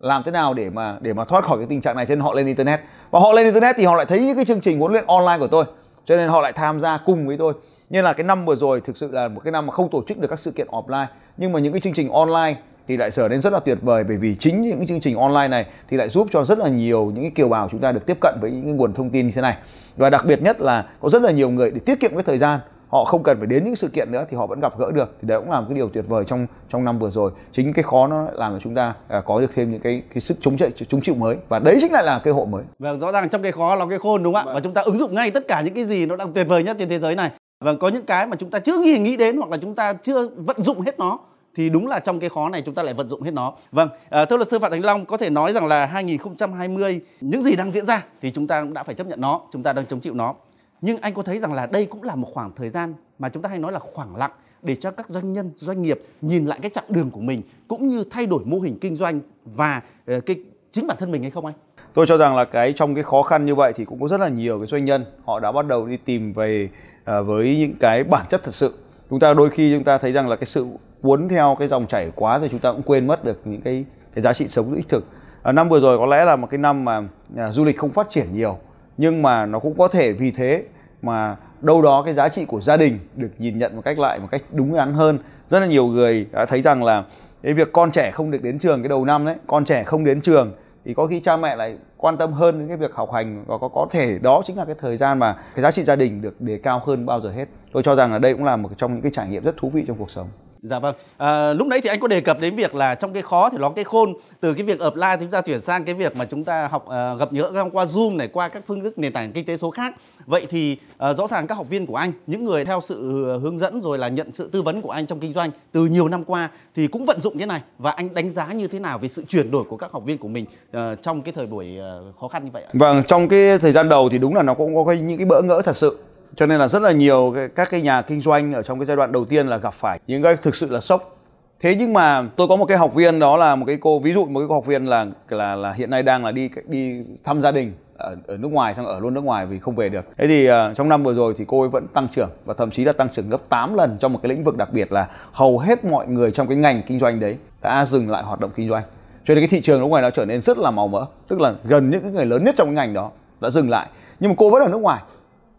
làm 0.00 0.22
thế 0.24 0.30
nào 0.30 0.54
để 0.54 0.70
mà 0.70 0.98
để 1.00 1.12
mà 1.12 1.24
thoát 1.24 1.44
khỏi 1.44 1.58
cái 1.58 1.66
tình 1.70 1.80
trạng 1.80 1.96
này 1.96 2.06
cho 2.06 2.14
nên 2.14 2.20
họ 2.20 2.34
lên 2.34 2.46
internet. 2.46 2.80
Và 3.10 3.20
họ 3.20 3.32
lên 3.32 3.44
internet 3.44 3.76
thì 3.76 3.84
họ 3.84 3.94
lại 3.94 4.06
thấy 4.06 4.20
những 4.20 4.36
cái 4.36 4.44
chương 4.44 4.60
trình 4.60 4.80
huấn 4.80 4.92
luyện 4.92 5.04
online 5.06 5.38
của 5.38 5.46
tôi 5.46 5.64
cho 6.04 6.16
nên 6.16 6.28
họ 6.28 6.40
lại 6.40 6.52
tham 6.52 6.80
gia 6.80 6.98
cùng 7.06 7.26
với 7.26 7.36
tôi 7.36 7.52
như 7.90 8.02
là 8.02 8.12
cái 8.12 8.24
năm 8.24 8.44
vừa 8.44 8.56
rồi 8.56 8.80
thực 8.80 8.96
sự 8.96 9.12
là 9.12 9.28
một 9.28 9.40
cái 9.44 9.52
năm 9.52 9.66
mà 9.66 9.72
không 9.72 9.90
tổ 9.90 10.02
chức 10.08 10.18
được 10.18 10.28
các 10.30 10.38
sự 10.38 10.50
kiện 10.50 10.66
offline. 10.66 11.06
Nhưng 11.36 11.52
mà 11.52 11.60
những 11.60 11.72
cái 11.72 11.80
chương 11.80 11.92
trình 11.92 12.10
online 12.12 12.56
thì 12.88 12.96
lại 12.96 13.10
trở 13.10 13.28
nên 13.28 13.40
rất 13.40 13.52
là 13.52 13.60
tuyệt 13.60 13.78
vời 13.82 14.04
bởi 14.04 14.16
vì 14.16 14.36
chính 14.38 14.62
những 14.62 14.78
cái 14.78 14.86
chương 14.86 15.00
trình 15.00 15.16
online 15.16 15.48
này 15.48 15.66
thì 15.90 15.96
lại 15.96 16.08
giúp 16.08 16.28
cho 16.32 16.44
rất 16.44 16.58
là 16.58 16.68
nhiều 16.68 17.04
những 17.14 17.24
cái 17.24 17.32
kiều 17.34 17.48
bào 17.48 17.68
chúng 17.70 17.80
ta 17.80 17.92
được 17.92 18.06
tiếp 18.06 18.18
cận 18.20 18.34
với 18.40 18.50
những 18.50 18.64
cái 18.64 18.72
nguồn 18.72 18.92
thông 18.94 19.10
tin 19.10 19.26
như 19.26 19.32
thế 19.32 19.42
này. 19.42 19.56
Và 19.96 20.10
đặc 20.10 20.24
biệt 20.26 20.42
nhất 20.42 20.60
là 20.60 20.86
có 21.00 21.10
rất 21.10 21.22
là 21.22 21.30
nhiều 21.30 21.50
người 21.50 21.70
để 21.70 21.80
tiết 21.80 22.00
kiệm 22.00 22.10
cái 22.14 22.22
thời 22.22 22.38
gian 22.38 22.60
họ 22.88 23.04
không 23.04 23.22
cần 23.22 23.38
phải 23.38 23.46
đến 23.46 23.64
những 23.64 23.76
sự 23.76 23.88
kiện 23.88 24.12
nữa 24.12 24.26
thì 24.30 24.36
họ 24.36 24.46
vẫn 24.46 24.60
gặp 24.60 24.78
gỡ 24.78 24.90
được. 24.90 25.16
Thì 25.22 25.28
đấy 25.28 25.40
cũng 25.40 25.50
là 25.50 25.60
một 25.60 25.66
cái 25.68 25.74
điều 25.74 25.88
tuyệt 25.88 26.04
vời 26.08 26.24
trong 26.26 26.46
trong 26.68 26.84
năm 26.84 26.98
vừa 26.98 27.10
rồi. 27.10 27.30
Chính 27.52 27.72
cái 27.72 27.82
khó 27.82 28.06
nó 28.06 28.26
làm 28.32 28.52
cho 28.52 28.60
chúng 28.64 28.74
ta 28.74 28.94
à, 29.08 29.20
có 29.20 29.40
được 29.40 29.50
thêm 29.54 29.70
những 29.72 29.80
cái 29.80 30.02
cái 30.14 30.20
sức 30.20 30.38
chống 30.40 30.56
chạy 30.56 30.70
chống 30.88 31.00
chịu 31.00 31.14
mới. 31.14 31.36
Và 31.48 31.58
đấy 31.58 31.78
chính 31.80 31.92
lại 31.92 32.04
là 32.04 32.18
cơ 32.18 32.32
hội 32.32 32.46
mới. 32.46 32.64
Vâng 32.78 32.98
rõ 32.98 33.12
ràng 33.12 33.28
trong 33.28 33.42
cái 33.42 33.52
khó 33.52 33.74
là 33.74 33.86
cái 33.90 33.98
khôn 33.98 34.22
đúng 34.22 34.34
không 34.34 34.42
ạ? 34.42 34.44
Vâng. 34.44 34.54
và 34.54 34.60
chúng 34.60 34.74
ta 34.74 34.80
ứng 34.80 34.98
dụng 34.98 35.14
ngay 35.14 35.30
tất 35.30 35.48
cả 35.48 35.60
những 35.60 35.74
cái 35.74 35.84
gì 35.84 36.06
nó 36.06 36.16
đang 36.16 36.32
tuyệt 36.32 36.48
vời 36.48 36.62
nhất 36.62 36.76
trên 36.78 36.88
thế 36.88 36.98
giới 36.98 37.14
này 37.14 37.30
vâng 37.60 37.78
có 37.78 37.88
những 37.88 38.04
cái 38.04 38.26
mà 38.26 38.36
chúng 38.36 38.50
ta 38.50 38.58
chưa 38.58 38.78
nghĩ 38.78 38.98
nghĩ 38.98 39.16
đến 39.16 39.36
hoặc 39.36 39.50
là 39.50 39.56
chúng 39.56 39.74
ta 39.74 39.92
chưa 39.92 40.28
vận 40.28 40.62
dụng 40.62 40.80
hết 40.80 40.98
nó 40.98 41.18
thì 41.54 41.70
đúng 41.70 41.86
là 41.86 41.98
trong 41.98 42.20
cái 42.20 42.30
khó 42.30 42.48
này 42.48 42.62
chúng 42.66 42.74
ta 42.74 42.82
lại 42.82 42.94
vận 42.94 43.08
dụng 43.08 43.22
hết 43.22 43.30
nó. 43.30 43.54
Vâng, 43.72 43.88
à, 44.10 44.24
thưa 44.24 44.36
luật 44.36 44.48
sư 44.48 44.58
Phạm 44.58 44.70
Thành 44.70 44.84
Long 44.84 45.06
có 45.06 45.16
thể 45.16 45.30
nói 45.30 45.52
rằng 45.52 45.66
là 45.66 45.86
2020 45.86 47.00
những 47.20 47.42
gì 47.42 47.56
đang 47.56 47.72
diễn 47.72 47.86
ra 47.86 48.04
thì 48.22 48.30
chúng 48.30 48.46
ta 48.46 48.62
cũng 48.62 48.74
đã 48.74 48.82
phải 48.82 48.94
chấp 48.94 49.06
nhận 49.06 49.20
nó, 49.20 49.40
chúng 49.52 49.62
ta 49.62 49.72
đang 49.72 49.86
chống 49.86 50.00
chịu 50.00 50.14
nó. 50.14 50.34
Nhưng 50.80 50.98
anh 50.98 51.14
có 51.14 51.22
thấy 51.22 51.38
rằng 51.38 51.54
là 51.54 51.66
đây 51.66 51.86
cũng 51.86 52.02
là 52.02 52.14
một 52.14 52.28
khoảng 52.32 52.52
thời 52.56 52.68
gian 52.68 52.94
mà 53.18 53.28
chúng 53.28 53.42
ta 53.42 53.48
hay 53.48 53.58
nói 53.58 53.72
là 53.72 53.78
khoảng 53.78 54.16
lặng 54.16 54.30
để 54.62 54.74
cho 54.74 54.90
các 54.90 55.08
doanh 55.08 55.32
nhân, 55.32 55.50
doanh 55.56 55.82
nghiệp 55.82 56.00
nhìn 56.20 56.46
lại 56.46 56.58
cái 56.62 56.70
chặng 56.70 56.84
đường 56.88 57.10
của 57.10 57.20
mình 57.20 57.42
cũng 57.68 57.88
như 57.88 58.04
thay 58.10 58.26
đổi 58.26 58.44
mô 58.44 58.58
hình 58.58 58.78
kinh 58.80 58.96
doanh 58.96 59.20
và 59.44 59.82
uh, 60.16 60.26
cái 60.26 60.36
chính 60.70 60.86
bản 60.86 60.96
thân 61.00 61.10
mình 61.10 61.22
hay 61.22 61.30
không 61.30 61.46
anh? 61.46 61.54
Tôi 61.94 62.06
cho 62.06 62.16
rằng 62.16 62.36
là 62.36 62.44
cái 62.44 62.72
trong 62.76 62.94
cái 62.94 63.04
khó 63.04 63.22
khăn 63.22 63.46
như 63.46 63.54
vậy 63.54 63.72
thì 63.76 63.84
cũng 63.84 64.00
có 64.00 64.08
rất 64.08 64.20
là 64.20 64.28
nhiều 64.28 64.58
cái 64.58 64.66
doanh 64.66 64.84
nhân 64.84 65.04
họ 65.24 65.40
đã 65.40 65.52
bắt 65.52 65.66
đầu 65.66 65.86
đi 65.86 65.96
tìm 65.96 66.32
về 66.32 66.68
À, 67.08 67.20
với 67.20 67.56
những 67.58 67.74
cái 67.80 68.04
bản 68.04 68.26
chất 68.28 68.44
thật 68.44 68.54
sự. 68.54 68.74
Chúng 69.10 69.20
ta 69.20 69.34
đôi 69.34 69.50
khi 69.50 69.74
chúng 69.74 69.84
ta 69.84 69.98
thấy 69.98 70.12
rằng 70.12 70.28
là 70.28 70.36
cái 70.36 70.46
sự 70.46 70.66
cuốn 71.02 71.28
theo 71.28 71.56
cái 71.58 71.68
dòng 71.68 71.86
chảy 71.86 72.10
quá 72.14 72.38
rồi 72.38 72.48
chúng 72.48 72.60
ta 72.60 72.72
cũng 72.72 72.82
quên 72.82 73.06
mất 73.06 73.24
được 73.24 73.40
những 73.44 73.60
cái 73.60 73.84
cái 74.14 74.22
giá 74.22 74.32
trị 74.32 74.48
sống 74.48 74.74
đích 74.74 74.88
thực. 74.88 75.04
À, 75.42 75.52
năm 75.52 75.68
vừa 75.68 75.80
rồi 75.80 75.98
có 75.98 76.06
lẽ 76.06 76.24
là 76.24 76.36
một 76.36 76.46
cái 76.50 76.58
năm 76.58 76.84
mà 76.84 77.02
à, 77.36 77.52
du 77.52 77.64
lịch 77.64 77.78
không 77.78 77.90
phát 77.90 78.10
triển 78.10 78.26
nhiều 78.34 78.58
nhưng 78.96 79.22
mà 79.22 79.46
nó 79.46 79.58
cũng 79.58 79.74
có 79.78 79.88
thể 79.88 80.12
vì 80.12 80.30
thế 80.30 80.64
mà 81.02 81.36
đâu 81.60 81.82
đó 81.82 82.02
cái 82.02 82.14
giá 82.14 82.28
trị 82.28 82.44
của 82.44 82.60
gia 82.60 82.76
đình 82.76 82.98
được 83.16 83.30
nhìn 83.38 83.58
nhận 83.58 83.76
một 83.76 83.82
cách 83.84 83.98
lại 83.98 84.18
một 84.18 84.28
cách 84.30 84.42
đúng 84.52 84.76
đắn 84.76 84.94
hơn 84.94 85.18
rất 85.50 85.60
là 85.60 85.66
nhiều 85.66 85.86
người 85.86 86.26
đã 86.32 86.46
thấy 86.46 86.62
rằng 86.62 86.84
là 86.84 87.04
cái 87.42 87.54
việc 87.54 87.72
con 87.72 87.90
trẻ 87.90 88.10
không 88.10 88.30
được 88.30 88.42
đến 88.42 88.58
trường 88.58 88.82
cái 88.82 88.88
đầu 88.88 89.04
năm 89.04 89.24
đấy 89.24 89.34
con 89.46 89.64
trẻ 89.64 89.84
không 89.84 90.04
đến 90.04 90.20
trường 90.20 90.52
thì 90.84 90.94
có 90.94 91.06
khi 91.06 91.20
cha 91.20 91.36
mẹ 91.36 91.56
lại 91.56 91.76
quan 91.98 92.16
tâm 92.16 92.32
hơn 92.32 92.58
đến 92.58 92.68
cái 92.68 92.76
việc 92.76 92.94
học 92.94 93.12
hành 93.12 93.44
và 93.46 93.58
có 93.58 93.68
có 93.68 93.86
thể 93.90 94.18
đó 94.18 94.42
chính 94.46 94.56
là 94.56 94.64
cái 94.64 94.74
thời 94.78 94.96
gian 94.96 95.18
mà 95.18 95.36
cái 95.54 95.62
giá 95.62 95.70
trị 95.70 95.84
gia 95.84 95.96
đình 95.96 96.22
được 96.22 96.40
đề 96.40 96.58
cao 96.58 96.82
hơn 96.86 97.06
bao 97.06 97.20
giờ 97.20 97.30
hết. 97.30 97.44
Tôi 97.72 97.82
cho 97.82 97.94
rằng 97.94 98.12
là 98.12 98.18
đây 98.18 98.34
cũng 98.34 98.44
là 98.44 98.56
một 98.56 98.70
trong 98.78 98.92
những 98.92 99.02
cái 99.02 99.12
trải 99.14 99.28
nghiệm 99.28 99.44
rất 99.44 99.56
thú 99.56 99.70
vị 99.70 99.84
trong 99.88 99.96
cuộc 99.96 100.10
sống. 100.10 100.28
Dạ 100.62 100.78
vâng. 100.78 100.94
À, 101.16 101.52
lúc 101.52 101.66
nãy 101.66 101.80
thì 101.80 101.88
anh 101.88 102.00
có 102.00 102.08
đề 102.08 102.20
cập 102.20 102.40
đến 102.40 102.56
việc 102.56 102.74
là 102.74 102.94
trong 102.94 103.12
cái 103.12 103.22
khó 103.22 103.50
thì 103.50 103.58
nó 103.58 103.70
cái 103.70 103.84
khôn 103.84 104.12
từ 104.40 104.54
cái 104.54 104.62
việc 104.62 104.80
offline 104.80 105.16
chúng 105.20 105.30
ta 105.30 105.40
chuyển 105.40 105.60
sang 105.60 105.84
cái 105.84 105.94
việc 105.94 106.16
mà 106.16 106.24
chúng 106.24 106.44
ta 106.44 106.68
học 106.68 106.84
uh, 106.86 107.20
gặp 107.20 107.32
nhỡ 107.32 107.64
qua 107.72 107.84
Zoom 107.84 108.16
này 108.16 108.28
qua 108.28 108.48
các 108.48 108.62
phương 108.66 108.80
thức 108.80 108.98
nền 108.98 109.12
tảng 109.12 109.32
kinh 109.32 109.44
tế 109.44 109.56
số 109.56 109.70
khác. 109.70 109.94
Vậy 110.26 110.46
thì 110.50 110.76
uh, 111.10 111.16
rõ 111.16 111.26
ràng 111.26 111.46
các 111.46 111.54
học 111.54 111.66
viên 111.68 111.86
của 111.86 111.96
anh, 111.96 112.12
những 112.26 112.44
người 112.44 112.64
theo 112.64 112.80
sự 112.80 113.26
à, 113.28 113.34
hướng 113.42 113.58
dẫn 113.58 113.80
rồi 113.80 113.98
là 113.98 114.08
nhận 114.08 114.32
sự 114.32 114.48
tư 114.52 114.62
vấn 114.62 114.82
của 114.82 114.90
anh 114.90 115.06
trong 115.06 115.20
kinh 115.20 115.34
doanh 115.34 115.50
từ 115.72 115.86
nhiều 115.86 116.08
năm 116.08 116.24
qua 116.24 116.50
thì 116.76 116.86
cũng 116.86 117.04
vận 117.04 117.20
dụng 117.20 117.38
cái 117.38 117.46
này 117.46 117.60
và 117.78 117.90
anh 117.90 118.14
đánh 118.14 118.32
giá 118.32 118.52
như 118.52 118.66
thế 118.66 118.78
nào 118.78 118.98
về 118.98 119.08
sự 119.08 119.24
chuyển 119.28 119.50
đổi 119.50 119.64
của 119.64 119.76
các 119.76 119.92
học 119.92 120.02
viên 120.06 120.18
của 120.18 120.28
mình 120.28 120.44
uh, 120.76 121.02
trong 121.02 121.22
cái 121.22 121.32
thời 121.32 121.46
buổi 121.46 121.78
uh, 122.08 122.16
khó 122.20 122.28
khăn 122.28 122.44
như 122.44 122.50
vậy 122.52 122.62
ạ? 122.62 122.70
Vâng, 122.72 123.02
trong 123.08 123.28
cái 123.28 123.58
thời 123.58 123.72
gian 123.72 123.88
đầu 123.88 124.08
thì 124.12 124.18
đúng 124.18 124.34
là 124.34 124.42
nó 124.42 124.54
cũng 124.54 124.84
có 124.84 124.92
những 124.92 125.18
cái 125.18 125.26
bỡ 125.26 125.42
ngỡ 125.42 125.62
thật 125.64 125.76
sự 125.76 125.98
cho 126.38 126.46
nên 126.46 126.58
là 126.58 126.68
rất 126.68 126.82
là 126.82 126.92
nhiều 126.92 127.34
các 127.54 127.70
cái 127.70 127.80
nhà 127.80 128.02
kinh 128.02 128.20
doanh 128.20 128.52
ở 128.52 128.62
trong 128.62 128.78
cái 128.78 128.86
giai 128.86 128.96
đoạn 128.96 129.12
đầu 129.12 129.24
tiên 129.24 129.46
là 129.46 129.56
gặp 129.56 129.74
phải 129.74 130.00
những 130.06 130.22
cái 130.22 130.36
thực 130.36 130.54
sự 130.54 130.70
là 130.70 130.80
sốc. 130.80 131.16
Thế 131.60 131.74
nhưng 131.74 131.92
mà 131.92 132.22
tôi 132.36 132.48
có 132.48 132.56
một 132.56 132.64
cái 132.64 132.78
học 132.78 132.94
viên 132.94 133.18
đó 133.18 133.36
là 133.36 133.56
một 133.56 133.66
cái 133.66 133.78
cô 133.80 133.98
ví 133.98 134.12
dụ 134.12 134.24
một 134.24 134.40
cái 134.40 134.48
học 134.50 134.66
viên 134.66 134.86
là 134.86 135.06
là 135.28 135.54
là 135.54 135.72
hiện 135.72 135.90
nay 135.90 136.02
đang 136.02 136.24
là 136.24 136.32
đi 136.32 136.50
đi 136.66 137.04
thăm 137.24 137.42
gia 137.42 137.52
đình 137.52 137.72
ở, 137.96 138.16
ở 138.26 138.36
nước 138.36 138.48
ngoài 138.52 138.74
xong 138.74 138.86
ở 138.86 139.00
luôn 139.00 139.14
nước 139.14 139.24
ngoài 139.24 139.46
vì 139.46 139.58
không 139.58 139.74
về 139.74 139.88
được. 139.88 140.04
Thế 140.18 140.26
thì 140.26 140.50
uh, 140.50 140.54
trong 140.74 140.88
năm 140.88 141.02
vừa 141.02 141.14
rồi 141.14 141.34
thì 141.38 141.44
cô 141.48 141.60
ấy 141.60 141.68
vẫn 141.68 141.86
tăng 141.88 142.08
trưởng 142.14 142.30
và 142.44 142.54
thậm 142.54 142.70
chí 142.70 142.84
là 142.84 142.92
tăng 142.92 143.08
trưởng 143.14 143.30
gấp 143.30 143.48
8 143.48 143.74
lần 143.74 143.96
trong 144.00 144.12
một 144.12 144.20
cái 144.22 144.30
lĩnh 144.30 144.44
vực 144.44 144.56
đặc 144.56 144.72
biệt 144.72 144.92
là 144.92 145.08
hầu 145.32 145.58
hết 145.58 145.84
mọi 145.84 146.06
người 146.08 146.30
trong 146.30 146.48
cái 146.48 146.56
ngành 146.56 146.82
kinh 146.86 146.98
doanh 146.98 147.20
đấy 147.20 147.36
đã 147.62 147.86
dừng 147.86 148.10
lại 148.10 148.22
hoạt 148.22 148.40
động 148.40 148.50
kinh 148.56 148.68
doanh. 148.68 148.82
Cho 149.24 149.34
nên 149.34 149.42
cái 149.42 149.48
thị 149.48 149.60
trường 149.60 149.80
nước 149.80 149.86
ngoài 149.86 150.02
nó 150.02 150.10
trở 150.10 150.24
nên 150.24 150.42
rất 150.42 150.58
là 150.58 150.70
màu 150.70 150.88
mỡ 150.88 151.04
tức 151.28 151.40
là 151.40 151.54
gần 151.64 151.90
những 151.90 152.02
cái 152.02 152.12
người 152.12 152.26
lớn 152.26 152.44
nhất 152.44 152.54
trong 152.58 152.68
cái 152.68 152.74
ngành 152.74 152.94
đó 152.94 153.10
đã 153.40 153.50
dừng 153.50 153.70
lại. 153.70 153.86
Nhưng 154.20 154.30
mà 154.30 154.34
cô 154.38 154.50
vẫn 154.50 154.62
ở 154.62 154.68
nước 154.68 154.78
ngoài. 154.78 155.00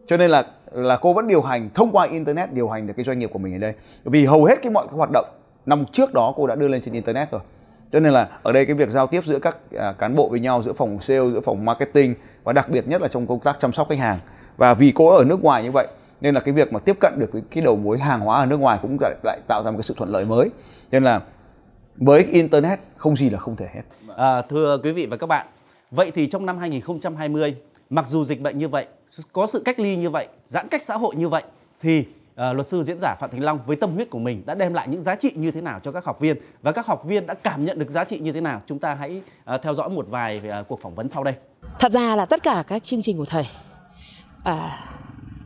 Cho 0.09 0.17
nên 0.17 0.31
là 0.31 0.45
là 0.71 0.97
cô 1.01 1.13
vẫn 1.13 1.27
điều 1.27 1.41
hành 1.41 1.69
thông 1.73 1.91
qua 1.91 2.07
internet 2.07 2.53
điều 2.53 2.69
hành 2.69 2.87
được 2.87 2.93
cái 2.97 3.05
doanh 3.05 3.19
nghiệp 3.19 3.29
của 3.33 3.39
mình 3.39 3.55
ở 3.55 3.57
đây. 3.57 3.73
Vì 4.03 4.25
hầu 4.25 4.45
hết 4.45 4.55
cái 4.61 4.71
mọi 4.71 4.87
cái 4.87 4.97
hoạt 4.97 5.09
động 5.13 5.25
năm 5.65 5.85
trước 5.91 6.13
đó 6.13 6.33
cô 6.35 6.47
đã 6.47 6.55
đưa 6.55 6.67
lên 6.67 6.81
trên 6.81 6.93
internet 6.93 7.31
rồi. 7.31 7.41
Cho 7.91 7.99
nên 7.99 8.13
là 8.13 8.27
ở 8.43 8.51
đây 8.51 8.65
cái 8.65 8.75
việc 8.75 8.89
giao 8.89 9.07
tiếp 9.07 9.21
giữa 9.25 9.39
các 9.39 9.57
à, 9.77 9.93
cán 9.99 10.15
bộ 10.15 10.29
với 10.29 10.39
nhau 10.39 10.63
giữa 10.65 10.73
phòng 10.73 11.01
sale 11.01 11.29
giữa 11.33 11.41
phòng 11.41 11.65
marketing 11.65 12.15
và 12.43 12.53
đặc 12.53 12.69
biệt 12.69 12.87
nhất 12.87 13.01
là 13.01 13.07
trong 13.07 13.27
công 13.27 13.39
tác 13.39 13.57
chăm 13.61 13.73
sóc 13.73 13.89
khách 13.89 13.99
hàng. 13.99 14.17
Và 14.57 14.73
vì 14.73 14.91
cô 14.95 15.17
ở 15.17 15.23
nước 15.23 15.43
ngoài 15.43 15.63
như 15.63 15.71
vậy 15.71 15.87
nên 16.21 16.35
là 16.35 16.41
cái 16.41 16.53
việc 16.53 16.73
mà 16.73 16.79
tiếp 16.79 16.97
cận 16.99 17.13
được 17.17 17.29
cái 17.51 17.63
đầu 17.63 17.75
mối 17.75 17.99
hàng 17.99 18.19
hóa 18.19 18.39
ở 18.39 18.45
nước 18.45 18.59
ngoài 18.59 18.79
cũng 18.81 18.97
lại, 19.01 19.15
lại 19.23 19.39
tạo 19.47 19.63
ra 19.63 19.71
một 19.71 19.77
cái 19.77 19.83
sự 19.83 19.93
thuận 19.97 20.09
lợi 20.09 20.25
mới. 20.25 20.49
Nên 20.91 21.03
là 21.03 21.21
với 21.95 22.23
internet 22.23 22.79
không 22.97 23.15
gì 23.15 23.29
là 23.29 23.39
không 23.39 23.55
thể 23.55 23.67
hết. 23.73 23.81
À, 24.17 24.41
thưa 24.41 24.77
quý 24.83 24.91
vị 24.91 25.05
và 25.05 25.17
các 25.17 25.27
bạn 25.27 25.47
vậy 25.91 26.11
thì 26.15 26.27
trong 26.27 26.45
năm 26.45 26.57
2020 26.57 27.55
mặc 27.89 28.05
dù 28.09 28.25
dịch 28.25 28.41
bệnh 28.41 28.57
như 28.57 28.67
vậy 28.67 28.87
có 29.33 29.47
sự 29.47 29.61
cách 29.65 29.79
ly 29.79 29.95
như 29.95 30.09
vậy 30.09 30.27
giãn 30.47 30.67
cách 30.67 30.83
xã 30.83 30.97
hội 30.97 31.15
như 31.15 31.29
vậy 31.29 31.43
thì 31.81 32.05
À, 32.39 32.53
luật 32.53 32.69
sư 32.69 32.83
diễn 32.83 32.97
giả 33.01 33.15
Phạm 33.19 33.29
Thành 33.31 33.43
Long 33.43 33.59
với 33.65 33.75
tâm 33.75 33.93
huyết 33.95 34.09
của 34.09 34.19
mình 34.19 34.43
đã 34.45 34.53
đem 34.55 34.73
lại 34.73 34.87
những 34.87 35.03
giá 35.03 35.15
trị 35.15 35.31
như 35.35 35.51
thế 35.51 35.61
nào 35.61 35.79
cho 35.83 35.91
các 35.91 36.05
học 36.05 36.19
viên 36.19 36.37
và 36.61 36.71
các 36.71 36.85
học 36.85 37.03
viên 37.05 37.25
đã 37.25 37.33
cảm 37.33 37.65
nhận 37.65 37.79
được 37.79 37.89
giá 37.89 38.03
trị 38.03 38.19
như 38.19 38.31
thế 38.31 38.41
nào? 38.41 38.61
Chúng 38.67 38.79
ta 38.79 38.93
hãy 38.93 39.21
à, 39.45 39.57
theo 39.57 39.73
dõi 39.73 39.89
một 39.89 40.05
vài 40.09 40.41
à, 40.49 40.63
cuộc 40.67 40.81
phỏng 40.81 40.95
vấn 40.95 41.09
sau 41.09 41.23
đây. 41.23 41.33
Thật 41.79 41.91
ra 41.91 42.15
là 42.15 42.25
tất 42.25 42.43
cả 42.43 42.63
các 42.67 42.83
chương 42.83 43.01
trình 43.01 43.17
của 43.17 43.25
thầy 43.25 43.47
à, 44.43 44.79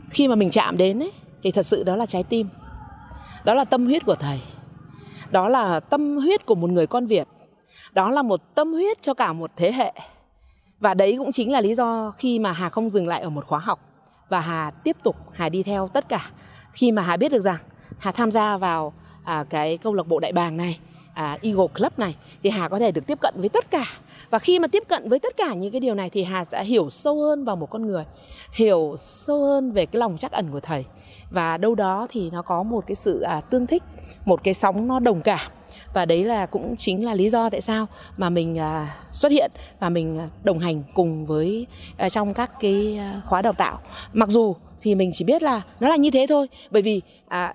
khi 0.09 0.27
mà 0.27 0.35
mình 0.35 0.51
chạm 0.51 0.77
đến 0.77 1.03
ấy, 1.03 1.11
thì 1.43 1.51
thật 1.51 1.65
sự 1.65 1.83
đó 1.83 1.95
là 1.95 2.05
trái 2.05 2.23
tim. 2.23 2.49
Đó 3.43 3.53
là 3.53 3.65
tâm 3.65 3.85
huyết 3.85 4.05
của 4.05 4.15
thầy. 4.15 4.41
Đó 5.31 5.49
là 5.49 5.79
tâm 5.79 6.17
huyết 6.17 6.45
của 6.45 6.55
một 6.55 6.69
người 6.69 6.87
con 6.87 7.05
Việt. 7.05 7.27
Đó 7.91 8.11
là 8.11 8.21
một 8.21 8.55
tâm 8.55 8.73
huyết 8.73 9.01
cho 9.01 9.13
cả 9.13 9.33
một 9.33 9.51
thế 9.55 9.71
hệ 9.71 9.93
và 10.83 10.93
đấy 10.93 11.15
cũng 11.17 11.31
chính 11.31 11.51
là 11.51 11.61
lý 11.61 11.75
do 11.75 12.13
khi 12.17 12.39
mà 12.39 12.51
Hà 12.51 12.69
không 12.69 12.89
dừng 12.89 13.07
lại 13.07 13.21
ở 13.21 13.29
một 13.29 13.45
khóa 13.45 13.59
học. 13.59 13.79
Và 14.29 14.39
Hà 14.39 14.71
tiếp 14.71 14.97
tục 15.03 15.15
Hà 15.33 15.49
đi 15.49 15.63
theo 15.63 15.87
tất 15.87 16.09
cả. 16.09 16.29
Khi 16.73 16.91
mà 16.91 17.01
Hà 17.01 17.17
biết 17.17 17.31
được 17.31 17.39
rằng 17.39 17.57
Hà 17.97 18.11
tham 18.11 18.31
gia 18.31 18.57
vào 18.57 18.93
à, 19.23 19.43
cái 19.49 19.77
câu 19.77 19.93
lạc 19.93 20.07
bộ 20.07 20.19
đại 20.19 20.31
bàng 20.31 20.57
này 20.57 20.79
à, 21.13 21.37
Eagle 21.41 21.67
Club 21.67 21.93
này 21.97 22.15
thì 22.43 22.49
Hà 22.49 22.69
có 22.69 22.79
thể 22.79 22.91
được 22.91 23.07
tiếp 23.07 23.17
cận 23.21 23.33
với 23.37 23.49
tất 23.49 23.71
cả. 23.71 23.85
Và 24.29 24.39
khi 24.39 24.59
mà 24.59 24.67
tiếp 24.67 24.83
cận 24.87 25.09
với 25.09 25.19
tất 25.19 25.37
cả 25.37 25.53
những 25.53 25.71
cái 25.71 25.79
điều 25.79 25.95
này 25.95 26.09
thì 26.09 26.23
Hà 26.23 26.45
sẽ 26.45 26.63
hiểu 26.63 26.89
sâu 26.89 27.21
hơn 27.21 27.45
vào 27.45 27.55
một 27.55 27.69
con 27.69 27.87
người 27.87 28.05
hiểu 28.53 28.95
sâu 28.97 29.43
hơn 29.43 29.71
về 29.71 29.85
cái 29.85 29.99
lòng 29.99 30.17
chắc 30.17 30.31
ẩn 30.31 30.51
của 30.51 30.59
thầy. 30.59 30.85
Và 31.31 31.57
đâu 31.57 31.75
đó 31.75 32.07
thì 32.09 32.29
nó 32.31 32.41
có 32.41 32.63
một 32.63 32.83
cái 32.87 32.95
sự 32.95 33.21
à, 33.21 33.41
tương 33.41 33.67
thích 33.67 33.83
một 34.25 34.43
cái 34.43 34.53
sóng 34.53 34.87
nó 34.87 34.99
đồng 34.99 35.21
cảm 35.21 35.39
và 35.93 36.05
đấy 36.05 36.25
là 36.25 36.45
cũng 36.45 36.75
chính 36.77 37.05
là 37.05 37.13
lý 37.13 37.29
do 37.29 37.49
tại 37.49 37.61
sao 37.61 37.87
mà 38.17 38.29
mình 38.29 38.59
à, 38.59 38.95
xuất 39.11 39.31
hiện 39.31 39.51
và 39.79 39.89
mình 39.89 40.17
à, 40.17 40.27
đồng 40.43 40.59
hành 40.59 40.83
cùng 40.93 41.25
với 41.25 41.67
à, 41.97 42.09
trong 42.09 42.33
các 42.33 42.51
cái 42.59 42.99
khóa 43.25 43.41
đào 43.41 43.53
tạo. 43.53 43.79
Mặc 44.13 44.29
dù 44.29 44.55
thì 44.81 44.95
mình 44.95 45.11
chỉ 45.13 45.25
biết 45.25 45.43
là 45.43 45.61
nó 45.79 45.89
là 45.89 45.95
như 45.95 46.11
thế 46.11 46.25
thôi 46.29 46.47
bởi 46.71 46.81
vì 46.81 47.01
à, 47.27 47.53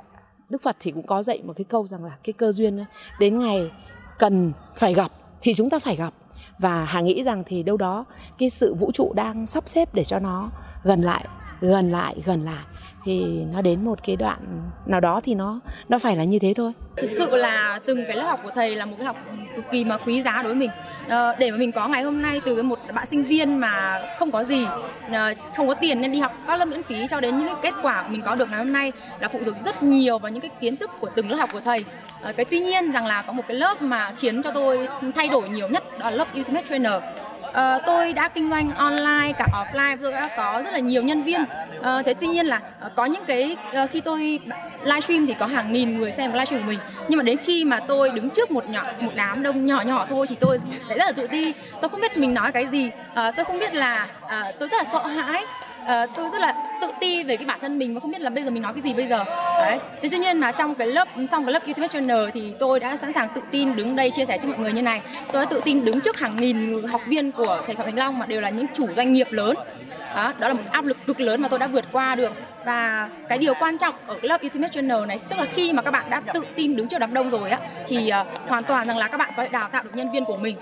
Đức 0.48 0.62
Phật 0.62 0.76
thì 0.80 0.90
cũng 0.90 1.06
có 1.06 1.22
dạy 1.22 1.42
một 1.42 1.52
cái 1.56 1.64
câu 1.64 1.86
rằng 1.86 2.04
là 2.04 2.12
cái 2.24 2.32
cơ 2.32 2.52
duyên 2.52 2.78
ấy, 2.78 2.86
đến 3.20 3.38
ngày 3.38 3.70
cần 4.18 4.52
phải 4.74 4.94
gặp 4.94 5.12
thì 5.40 5.54
chúng 5.54 5.70
ta 5.70 5.78
phải 5.78 5.96
gặp. 5.96 6.14
Và 6.58 6.84
Hà 6.84 7.00
nghĩ 7.00 7.22
rằng 7.22 7.42
thì 7.46 7.62
đâu 7.62 7.76
đó 7.76 8.04
cái 8.38 8.50
sự 8.50 8.74
vũ 8.74 8.90
trụ 8.92 9.12
đang 9.12 9.46
sắp 9.46 9.68
xếp 9.68 9.94
để 9.94 10.04
cho 10.04 10.18
nó 10.18 10.50
gần 10.82 11.02
lại 11.02 11.24
gần 11.60 11.90
lại 11.92 12.16
gần 12.24 12.42
lại 12.42 12.64
thì 13.08 13.44
nó 13.52 13.62
đến 13.62 13.84
một 13.84 13.98
cái 14.06 14.16
đoạn 14.16 14.38
nào 14.86 15.00
đó 15.00 15.20
thì 15.24 15.34
nó 15.34 15.60
nó 15.88 15.98
phải 15.98 16.16
là 16.16 16.24
như 16.24 16.38
thế 16.38 16.54
thôi. 16.56 16.72
Thực 16.96 17.10
sự 17.18 17.36
là 17.36 17.80
từng 17.86 18.04
cái 18.08 18.16
lớp 18.16 18.24
học 18.24 18.40
của 18.42 18.50
thầy 18.54 18.76
là 18.76 18.86
một 18.86 18.94
cái 18.98 19.06
học 19.06 19.16
cực 19.56 19.64
kỳ 19.70 19.84
mà 19.84 19.96
quý 19.96 20.22
giá 20.22 20.42
đối 20.42 20.54
với 20.54 20.54
mình. 20.54 20.70
Ờ, 21.08 21.34
để 21.38 21.50
mà 21.50 21.56
mình 21.56 21.72
có 21.72 21.88
ngày 21.88 22.02
hôm 22.02 22.22
nay 22.22 22.40
từ 22.44 22.62
một 22.62 22.78
bạn 22.94 23.06
sinh 23.06 23.24
viên 23.24 23.58
mà 23.58 24.02
không 24.18 24.30
có 24.30 24.44
gì 24.44 24.66
ờ, 25.12 25.34
không 25.56 25.66
có 25.68 25.74
tiền 25.74 26.00
nên 26.00 26.12
đi 26.12 26.18
học 26.18 26.32
các 26.46 26.56
lớp 26.58 26.64
miễn 26.64 26.82
phí 26.82 27.06
cho 27.10 27.20
đến 27.20 27.38
những 27.38 27.46
cái 27.46 27.56
kết 27.62 27.74
quả 27.82 28.08
mình 28.08 28.22
có 28.22 28.34
được 28.34 28.50
ngày 28.50 28.58
hôm 28.58 28.72
nay 28.72 28.92
là 29.20 29.28
phụ 29.28 29.38
thuộc 29.44 29.54
rất 29.64 29.82
nhiều 29.82 30.18
vào 30.18 30.32
những 30.32 30.40
cái 30.40 30.50
kiến 30.60 30.76
thức 30.76 30.90
của 31.00 31.08
từng 31.14 31.30
lớp 31.30 31.36
học 31.36 31.48
của 31.52 31.60
thầy. 31.60 31.84
Ờ, 32.20 32.32
cái 32.32 32.44
tuy 32.44 32.60
nhiên 32.60 32.92
rằng 32.92 33.06
là 33.06 33.22
có 33.22 33.32
một 33.32 33.42
cái 33.48 33.56
lớp 33.56 33.82
mà 33.82 34.12
khiến 34.18 34.42
cho 34.42 34.50
tôi 34.50 34.88
thay 35.14 35.28
đổi 35.28 35.48
nhiều 35.48 35.68
nhất 35.68 35.84
đó 35.98 36.10
là 36.10 36.16
lớp 36.16 36.28
Ultimate 36.38 36.66
Trainer 36.68 37.02
uh, 37.48 37.82
tôi 37.86 38.12
đã 38.12 38.28
kinh 38.28 38.50
doanh 38.50 38.74
online 38.74 39.32
cả 39.38 39.46
offline 39.52 39.96
tôi 40.02 40.12
đã 40.12 40.28
có 40.36 40.62
rất 40.64 40.72
là 40.72 40.78
nhiều 40.78 41.02
nhân 41.02 41.22
viên. 41.22 41.42
Uh, 41.42 42.06
thế 42.06 42.14
tuy 42.20 42.26
nhiên 42.26 42.46
là 42.46 42.60
uh, 42.86 42.92
có 42.94 43.04
những 43.04 43.24
cái 43.26 43.56
uh, 43.82 43.90
khi 43.90 44.00
tôi 44.00 44.40
livestream 44.82 45.26
thì 45.26 45.34
có 45.34 45.46
hàng 45.46 45.72
nghìn 45.72 45.98
người 45.98 46.12
xem 46.12 46.32
livestream 46.32 46.62
của 46.62 46.68
mình. 46.68 46.78
Nhưng 47.08 47.16
mà 47.16 47.22
đến 47.22 47.38
khi 47.38 47.64
mà 47.64 47.80
tôi 47.80 48.10
đứng 48.10 48.30
trước 48.30 48.50
một 48.50 48.68
nhỏ 48.68 48.82
một 49.00 49.12
đám 49.14 49.42
đông 49.42 49.66
nhỏ 49.66 49.80
nhỏ 49.80 50.06
thôi 50.08 50.26
thì 50.28 50.36
tôi 50.40 50.58
lại 50.88 50.98
rất 50.98 51.04
là 51.04 51.12
tự 51.12 51.26
ti. 51.26 51.54
Tôi 51.80 51.88
không 51.88 52.00
biết 52.00 52.16
mình 52.16 52.34
nói 52.34 52.52
cái 52.52 52.66
gì. 52.66 52.86
Uh, 52.86 53.36
tôi 53.36 53.44
không 53.44 53.58
biết 53.58 53.74
là 53.74 54.06
uh, 54.24 54.30
tôi 54.58 54.68
rất 54.68 54.76
là 54.78 54.84
sợ 54.92 55.06
hãi 55.06 55.44
uh, 55.82 56.10
tôi 56.14 56.30
rất 56.32 56.40
là 56.40 56.54
tự 56.80 56.88
ti 57.00 57.22
về 57.22 57.36
cái 57.36 57.46
bản 57.46 57.58
thân 57.60 57.78
mình 57.78 57.94
và 57.94 58.00
không 58.00 58.10
biết 58.10 58.20
là 58.20 58.30
bây 58.30 58.44
giờ 58.44 58.50
mình 58.50 58.62
nói 58.62 58.72
cái 58.72 58.82
gì 58.82 58.94
bây 58.94 59.06
giờ. 59.06 59.24
Đấy. 59.58 59.78
Thế 60.02 60.08
tuy 60.12 60.18
nhiên 60.18 60.38
mà 60.38 60.52
trong 60.52 60.74
cái 60.74 60.86
lớp 60.86 61.08
xong 61.30 61.44
cái 61.44 61.52
lớp 61.52 61.64
YouTube 61.64 61.88
channel 61.88 62.30
thì 62.34 62.52
tôi 62.58 62.80
đã 62.80 62.96
sẵn 62.96 63.12
sàng 63.12 63.28
tự 63.34 63.40
tin 63.50 63.76
đứng 63.76 63.96
đây 63.96 64.10
chia 64.10 64.24
sẻ 64.24 64.38
cho 64.42 64.48
mọi 64.48 64.58
người 64.58 64.72
như 64.72 64.82
này. 64.82 65.02
Tôi 65.32 65.42
đã 65.42 65.50
tự 65.50 65.60
tin 65.64 65.84
đứng 65.84 66.00
trước 66.00 66.18
hàng 66.18 66.36
nghìn 66.36 66.82
học 66.82 67.00
viên 67.06 67.32
của 67.32 67.62
thầy 67.66 67.74
phạm 67.74 67.86
thành 67.86 67.98
long 67.98 68.18
mà 68.18 68.26
đều 68.26 68.40
là 68.40 68.50
những 68.50 68.66
chủ 68.74 68.86
doanh 68.96 69.12
nghiệp 69.12 69.26
lớn. 69.30 69.56
Đó, 70.16 70.32
đó 70.38 70.48
là 70.48 70.54
một 70.54 70.62
áp 70.70 70.84
lực 70.84 70.96
cực 71.06 71.20
lớn 71.20 71.42
mà 71.42 71.48
tôi 71.48 71.58
đã 71.58 71.66
vượt 71.66 71.84
qua 71.92 72.14
được. 72.14 72.32
Và 72.64 73.08
cái 73.28 73.38
điều 73.38 73.54
quan 73.54 73.78
trọng 73.78 73.94
ở 74.06 74.16
lớp 74.22 74.40
Ultimate 74.44 74.72
Channel 74.72 75.06
này 75.06 75.20
tức 75.28 75.38
là 75.38 75.46
khi 75.54 75.72
mà 75.72 75.82
các 75.82 75.90
bạn 75.90 76.04
đã 76.10 76.20
tự 76.20 76.42
tin 76.54 76.76
đứng 76.76 76.88
trước 76.88 76.98
đám 76.98 77.14
đông 77.14 77.30
rồi 77.30 77.50
á 77.50 77.58
thì 77.86 78.10
uh, 78.20 78.48
hoàn 78.48 78.64
toàn 78.64 78.86
rằng 78.86 78.98
là 78.98 79.08
các 79.08 79.18
bạn 79.18 79.30
có 79.36 79.42
thể 79.42 79.48
đào 79.48 79.68
tạo 79.72 79.82
được 79.82 79.90
nhân 79.94 80.12
viên 80.12 80.24
của 80.24 80.36
mình 80.36 80.56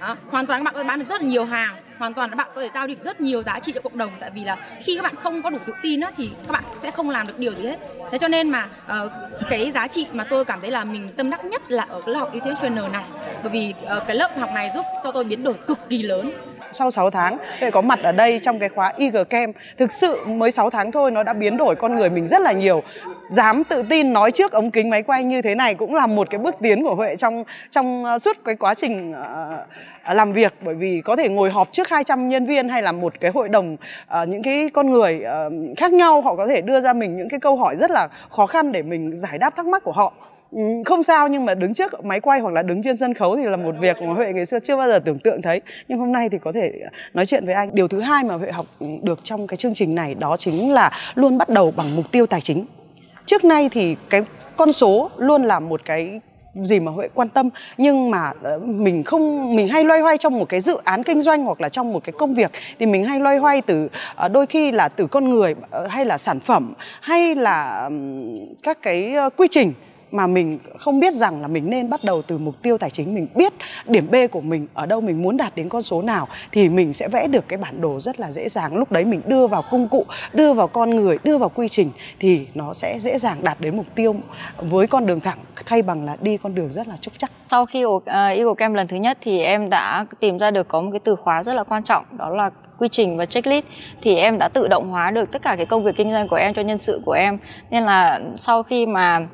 à, 0.00 0.16
hoàn 0.30 0.46
toàn 0.46 0.60
các 0.60 0.64
bạn 0.64 0.74
có 0.74 0.82
thể 0.82 0.88
bán 0.88 0.98
được 0.98 1.04
rất 1.08 1.22
là 1.22 1.28
nhiều 1.28 1.44
hàng. 1.44 1.76
Hoàn 1.98 2.14
toàn 2.14 2.30
các 2.30 2.36
bạn 2.36 2.48
có 2.54 2.60
thể 2.60 2.70
giao 2.74 2.86
được 2.86 3.04
rất 3.04 3.20
nhiều 3.20 3.42
giá 3.42 3.60
trị 3.60 3.72
cho 3.74 3.80
cộng 3.80 3.98
đồng. 3.98 4.10
Tại 4.20 4.30
vì 4.34 4.44
là 4.44 4.56
khi 4.84 4.96
các 4.96 5.02
bạn 5.02 5.14
không 5.22 5.42
có 5.42 5.50
đủ 5.50 5.58
tự 5.66 5.72
tin 5.82 6.00
á, 6.00 6.10
thì 6.16 6.30
các 6.46 6.52
bạn 6.52 6.64
sẽ 6.82 6.90
không 6.90 7.10
làm 7.10 7.26
được 7.26 7.38
điều 7.38 7.52
gì 7.52 7.66
hết. 7.66 7.78
Thế 8.10 8.18
cho 8.18 8.28
nên 8.28 8.50
mà 8.50 8.66
uh, 8.86 9.12
cái 9.50 9.70
giá 9.70 9.88
trị 9.88 10.06
mà 10.12 10.24
tôi 10.24 10.44
cảm 10.44 10.60
thấy 10.60 10.70
là 10.70 10.84
mình 10.84 11.08
tâm 11.16 11.30
đắc 11.30 11.44
nhất 11.44 11.70
là 11.70 11.86
ở 11.88 12.00
cái 12.06 12.14
lớp 12.14 12.20
học 12.20 12.30
Ultimate 12.34 12.60
Trainer 12.60 12.84
này. 12.92 13.04
Bởi 13.42 13.52
vì 13.52 13.74
uh, 13.96 14.02
cái 14.06 14.16
lớp 14.16 14.38
học 14.38 14.50
này 14.54 14.70
giúp 14.74 14.84
cho 15.04 15.12
tôi 15.12 15.24
biến 15.24 15.42
đổi 15.42 15.54
cực 15.66 15.78
kỳ 15.88 16.02
lớn 16.02 16.32
sau 16.76 16.90
6 16.90 17.10
tháng. 17.10 17.38
Huệ 17.60 17.70
có 17.70 17.80
mặt 17.80 17.98
ở 18.02 18.12
đây 18.12 18.38
trong 18.42 18.58
cái 18.58 18.68
khóa 18.68 18.92
IG 18.96 19.16
Camp. 19.30 19.56
Thực 19.78 19.92
sự 19.92 20.24
mới 20.26 20.50
6 20.50 20.70
tháng 20.70 20.92
thôi 20.92 21.10
nó 21.10 21.22
đã 21.22 21.32
biến 21.32 21.56
đổi 21.56 21.74
con 21.74 21.94
người 21.94 22.10
mình 22.10 22.26
rất 22.26 22.40
là 22.40 22.52
nhiều. 22.52 22.82
Dám 23.30 23.64
tự 23.64 23.82
tin 23.82 24.12
nói 24.12 24.30
trước 24.30 24.52
ống 24.52 24.70
kính 24.70 24.90
máy 24.90 25.02
quay 25.02 25.24
như 25.24 25.42
thế 25.42 25.54
này 25.54 25.74
cũng 25.74 25.94
là 25.94 26.06
một 26.06 26.30
cái 26.30 26.38
bước 26.38 26.54
tiến 26.60 26.82
của 26.82 26.94
Huệ 26.94 27.16
trong 27.16 27.44
trong 27.70 28.04
ờ, 28.04 28.18
suốt 28.18 28.36
cái 28.44 28.54
quá 28.54 28.74
trình 28.74 29.10
uh, 29.10 30.14
làm 30.16 30.32
việc. 30.32 30.54
Bởi 30.60 30.74
vì 30.74 31.00
có 31.04 31.16
thể 31.16 31.28
ngồi 31.28 31.50
họp 31.50 31.72
trước 31.72 31.88
200 31.88 32.28
nhân 32.28 32.44
viên 32.44 32.68
hay 32.68 32.82
là 32.82 32.92
một 32.92 33.20
cái 33.20 33.30
hội 33.34 33.48
đồng 33.48 33.76
uh, 34.22 34.28
những 34.28 34.42
cái 34.42 34.70
con 34.74 34.90
người 34.90 35.24
uh, 35.46 35.78
khác 35.78 35.92
nhau 35.92 36.20
họ 36.20 36.34
có 36.34 36.46
thể 36.46 36.60
đưa 36.60 36.80
ra 36.80 36.92
mình 36.92 37.16
những 37.16 37.28
cái 37.28 37.40
câu 37.40 37.56
hỏi 37.56 37.76
rất 37.76 37.90
là 37.90 38.08
khó 38.30 38.46
khăn 38.46 38.72
để 38.72 38.82
mình 38.82 39.16
giải 39.16 39.38
đáp 39.38 39.56
thắc 39.56 39.66
mắc 39.66 39.84
của 39.84 39.92
họ. 39.92 40.12
Ừ, 40.52 40.58
không 40.84 41.02
sao, 41.02 41.28
nhưng 41.28 41.44
mà 41.44 41.54
đứng 41.54 41.74
trước 41.74 42.04
máy 42.04 42.20
quay 42.20 42.40
hoặc 42.40 42.54
là 42.54 42.62
đứng 42.62 42.82
trên 42.82 42.96
sân 42.96 43.14
khấu 43.14 43.36
thì 43.36 43.44
là 43.44 43.56
một 43.56 43.74
việc 43.80 43.96
mà 44.02 44.14
huệ 44.14 44.32
ngày 44.32 44.46
xưa 44.46 44.58
chưa 44.58 44.76
bao 44.76 44.88
giờ 44.88 44.98
tưởng 44.98 45.18
tượng 45.18 45.42
thấy. 45.42 45.60
Nhưng 45.88 45.98
hôm 45.98 46.12
nay 46.12 46.28
thì 46.28 46.38
có 46.38 46.52
thể 46.52 46.72
nói 47.14 47.26
chuyện 47.26 47.46
với 47.46 47.54
anh. 47.54 47.70
Điều 47.72 47.88
thứ 47.88 48.00
hai 48.00 48.24
mà 48.24 48.34
huệ 48.34 48.50
học 48.50 48.66
được 49.02 49.24
trong 49.24 49.46
cái 49.46 49.56
chương 49.56 49.74
trình 49.74 49.94
này 49.94 50.14
đó 50.14 50.36
chính 50.36 50.72
là 50.72 50.90
luôn 51.14 51.38
bắt 51.38 51.48
đầu 51.48 51.72
bằng 51.76 51.96
mục 51.96 52.04
tiêu 52.12 52.26
tài 52.26 52.40
chính. 52.40 52.66
Trước 53.26 53.44
nay 53.44 53.68
thì 53.72 53.96
cái 54.10 54.22
con 54.56 54.72
số 54.72 55.10
luôn 55.16 55.42
là 55.42 55.60
một 55.60 55.80
cái 55.84 56.20
gì 56.54 56.80
mà 56.80 56.92
Huệ 56.92 57.08
quan 57.14 57.28
tâm, 57.28 57.48
nhưng 57.78 58.10
mà 58.10 58.32
ờ, 58.42 58.58
mình 58.58 59.04
không, 59.04 59.56
mình 59.56 59.68
hay 59.68 59.84
loay 59.84 60.00
hoay 60.00 60.18
trong 60.18 60.38
một 60.38 60.48
cái 60.48 60.60
dự 60.60 60.76
án 60.84 61.02
kinh 61.02 61.22
doanh 61.22 61.44
hoặc 61.44 61.60
là 61.60 61.68
trong 61.68 61.92
một 61.92 62.04
cái 62.04 62.12
công 62.18 62.34
việc 62.34 62.50
thì 62.78 62.86
mình 62.86 63.04
hay 63.04 63.20
loay 63.20 63.36
hoay 63.36 63.62
từ 63.62 63.88
ờ, 64.14 64.28
đôi 64.28 64.46
khi 64.46 64.72
là 64.72 64.88
từ 64.88 65.06
con 65.06 65.30
người 65.30 65.54
ờ, 65.70 65.86
hay 65.86 66.04
là 66.04 66.18
sản 66.18 66.40
phẩm, 66.40 66.72
hay 67.00 67.34
là 67.34 67.90
các 68.62 68.82
cái 68.82 69.14
quy 69.36 69.46
trình 69.50 69.72
mà 70.10 70.26
mình 70.26 70.58
không 70.78 71.00
biết 71.00 71.14
rằng 71.14 71.42
là 71.42 71.48
mình 71.48 71.70
nên 71.70 71.90
bắt 71.90 72.04
đầu 72.04 72.22
từ 72.22 72.38
mục 72.38 72.62
tiêu 72.62 72.78
tài 72.78 72.90
chính 72.90 73.14
mình 73.14 73.26
biết 73.34 73.52
điểm 73.86 74.10
B 74.10 74.14
của 74.30 74.40
mình 74.40 74.66
ở 74.74 74.86
đâu 74.86 75.00
mình 75.00 75.22
muốn 75.22 75.36
đạt 75.36 75.56
đến 75.56 75.68
con 75.68 75.82
số 75.82 76.02
nào 76.02 76.28
thì 76.52 76.68
mình 76.68 76.92
sẽ 76.92 77.08
vẽ 77.08 77.26
được 77.26 77.48
cái 77.48 77.56
bản 77.56 77.80
đồ 77.80 78.00
rất 78.00 78.20
là 78.20 78.32
dễ 78.32 78.48
dàng. 78.48 78.76
Lúc 78.76 78.92
đấy 78.92 79.04
mình 79.04 79.20
đưa 79.26 79.46
vào 79.46 79.62
công 79.70 79.88
cụ 79.88 80.06
đưa 80.32 80.52
vào 80.52 80.66
con 80.66 80.90
người 80.90 81.18
đưa 81.24 81.38
vào 81.38 81.48
quy 81.48 81.68
trình 81.68 81.90
thì 82.20 82.46
nó 82.54 82.72
sẽ 82.72 82.98
dễ 82.98 83.18
dàng 83.18 83.38
đạt 83.42 83.60
đến 83.60 83.76
mục 83.76 83.86
tiêu 83.94 84.16
với 84.58 84.86
con 84.86 85.06
đường 85.06 85.20
thẳng 85.20 85.38
thay 85.66 85.82
bằng 85.82 86.04
là 86.04 86.16
đi 86.20 86.36
con 86.36 86.54
đường 86.54 86.70
rất 86.70 86.88
là 86.88 86.94
chúc 87.00 87.14
chắc. 87.18 87.30
Sau 87.48 87.66
khi 87.66 87.84
uh, 87.84 88.02
Eagle 88.06 88.54
Camp 88.56 88.76
lần 88.76 88.88
thứ 88.88 88.96
nhất 88.96 89.18
thì 89.20 89.42
em 89.42 89.70
đã 89.70 90.06
tìm 90.20 90.38
ra 90.38 90.50
được 90.50 90.68
có 90.68 90.80
một 90.80 90.90
cái 90.90 91.00
từ 91.00 91.16
khóa 91.16 91.42
rất 91.42 91.54
là 91.54 91.64
quan 91.64 91.82
trọng 91.82 92.04
đó 92.18 92.30
là 92.30 92.50
quy 92.78 92.88
trình 92.88 93.16
và 93.16 93.26
checklist. 93.26 93.66
Thì 94.02 94.16
em 94.16 94.38
đã 94.38 94.48
tự 94.48 94.68
động 94.68 94.90
hóa 94.90 95.10
được 95.10 95.32
tất 95.32 95.42
cả 95.42 95.56
cái 95.56 95.66
công 95.66 95.84
việc 95.84 95.96
kinh 95.96 96.12
doanh 96.12 96.28
của 96.28 96.36
em 96.36 96.54
cho 96.54 96.62
nhân 96.62 96.78
sự 96.78 97.00
của 97.04 97.12
em. 97.12 97.38
Nên 97.70 97.82
là 97.82 98.20
sau 98.36 98.62
khi 98.62 98.86
mà 98.86 99.26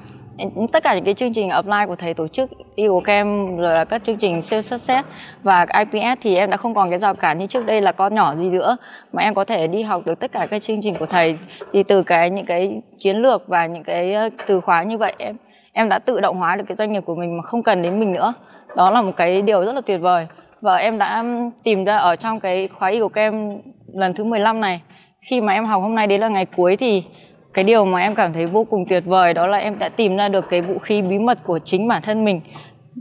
tất 0.73 0.83
cả 0.83 0.95
những 0.95 1.05
cái 1.05 1.15
chương 1.15 1.33
trình 1.33 1.49
apply 1.49 1.87
của 1.87 1.97
thầy 1.97 2.15
tổ 2.15 2.29
chức, 2.29 2.51
yêu 2.75 2.93
của 2.93 3.13
em, 3.13 3.57
rồi 3.57 3.75
là 3.75 3.85
các 3.85 4.05
chương 4.05 4.17
trình 4.17 4.43
siêu 4.43 4.61
success 4.61 5.09
và 5.43 5.67
IPS 5.79 6.21
thì 6.21 6.37
em 6.37 6.51
đã 6.51 6.57
không 6.57 6.75
còn 6.75 6.91
cái 6.91 6.99
rào 6.99 7.15
cản 7.15 7.39
như 7.39 7.47
trước 7.47 7.67
đây 7.67 7.81
là 7.81 7.93
con 7.93 8.15
nhỏ 8.15 8.35
gì 8.35 8.51
nữa. 8.51 8.77
Mà 9.13 9.23
em 9.23 9.35
có 9.35 9.45
thể 9.45 9.67
đi 9.67 9.83
học 9.83 10.03
được 10.05 10.21
tất 10.21 10.33
cả 10.33 10.47
các 10.51 10.63
chương 10.63 10.83
trình 10.83 10.95
của 10.95 11.07
thầy. 11.07 11.39
Thì 11.73 11.83
từ 11.83 12.03
cái 12.03 12.31
những 12.31 12.47
cái 12.47 12.81
chiến 12.99 13.17
lược 13.17 13.49
và 13.49 13.67
những 13.67 13.85
cái 13.85 14.15
từ 14.47 14.61
khóa 14.61 14.83
như 14.83 14.99
vậy, 14.99 15.15
em 15.19 15.37
em 15.73 15.89
đã 15.89 15.99
tự 15.99 16.21
động 16.21 16.37
hóa 16.37 16.57
được 16.57 16.65
cái 16.69 16.77
doanh 16.77 16.93
nghiệp 16.93 17.03
của 17.07 17.15
mình 17.15 17.37
mà 17.37 17.43
không 17.43 17.63
cần 17.63 17.83
đến 17.83 18.01
mình 18.01 18.13
nữa. 18.13 18.33
Đó 18.77 18.91
là 18.91 19.03
một 19.03 19.13
cái 19.17 19.43
điều 19.43 19.65
rất 19.65 19.75
là 19.75 19.81
tuyệt 19.81 20.01
vời. 20.01 20.27
Và 20.61 20.77
em 20.77 20.99
đã 20.99 21.25
tìm 21.65 21.85
ra 21.85 21.97
ở 21.97 22.17
trong 22.17 22.41
cái 22.41 22.69
khóa 22.69 22.89
y 22.89 23.01
của 23.01 23.09
em 23.15 23.59
lần 23.95 24.15
thứ 24.15 24.25
15 24.25 24.61
này, 24.61 24.81
khi 25.31 25.41
mà 25.41 25.53
em 25.53 25.65
học 25.65 25.83
hôm 25.83 25.95
nay 25.95 26.07
đấy 26.07 26.19
là 26.19 26.29
ngày 26.29 26.47
cuối 26.47 26.77
thì 26.77 27.05
cái 27.55 27.65
điều 27.65 27.85
mà 27.85 28.01
em 28.01 28.15
cảm 28.15 28.33
thấy 28.33 28.47
vô 28.47 28.65
cùng 28.65 28.85
tuyệt 28.89 29.05
vời 29.07 29.35
đó 29.35 29.47
là 29.47 29.59
em 29.59 29.79
đã 29.79 29.89
tìm 29.89 30.17
ra 30.17 30.29
được 30.29 30.49
cái 30.51 30.63
vũ 30.63 30.79
khí 30.79 31.03
bí 31.03 31.19
mật 31.19 31.39
của 31.45 31.59
chính 31.59 31.89
bản 31.89 32.03
thân 32.03 32.25
mình. 32.25 32.41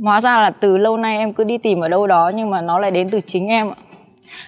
Hóa 0.04 0.22
ra 0.22 0.42
là 0.42 0.50
từ 0.50 0.78
lâu 0.78 0.98
nay 0.98 1.18
em 1.18 1.34
cứ 1.34 1.44
đi 1.44 1.58
tìm 1.58 1.80
ở 1.80 1.90
đâu 1.90 2.08
đó 2.08 2.32
nhưng 2.36 2.50
mà 2.50 2.62
nó 2.62 2.80
lại 2.80 2.92
đến 2.92 3.10
từ 3.10 3.22
chính 3.22 3.48
em 3.48 3.70
ạ. 3.70 3.76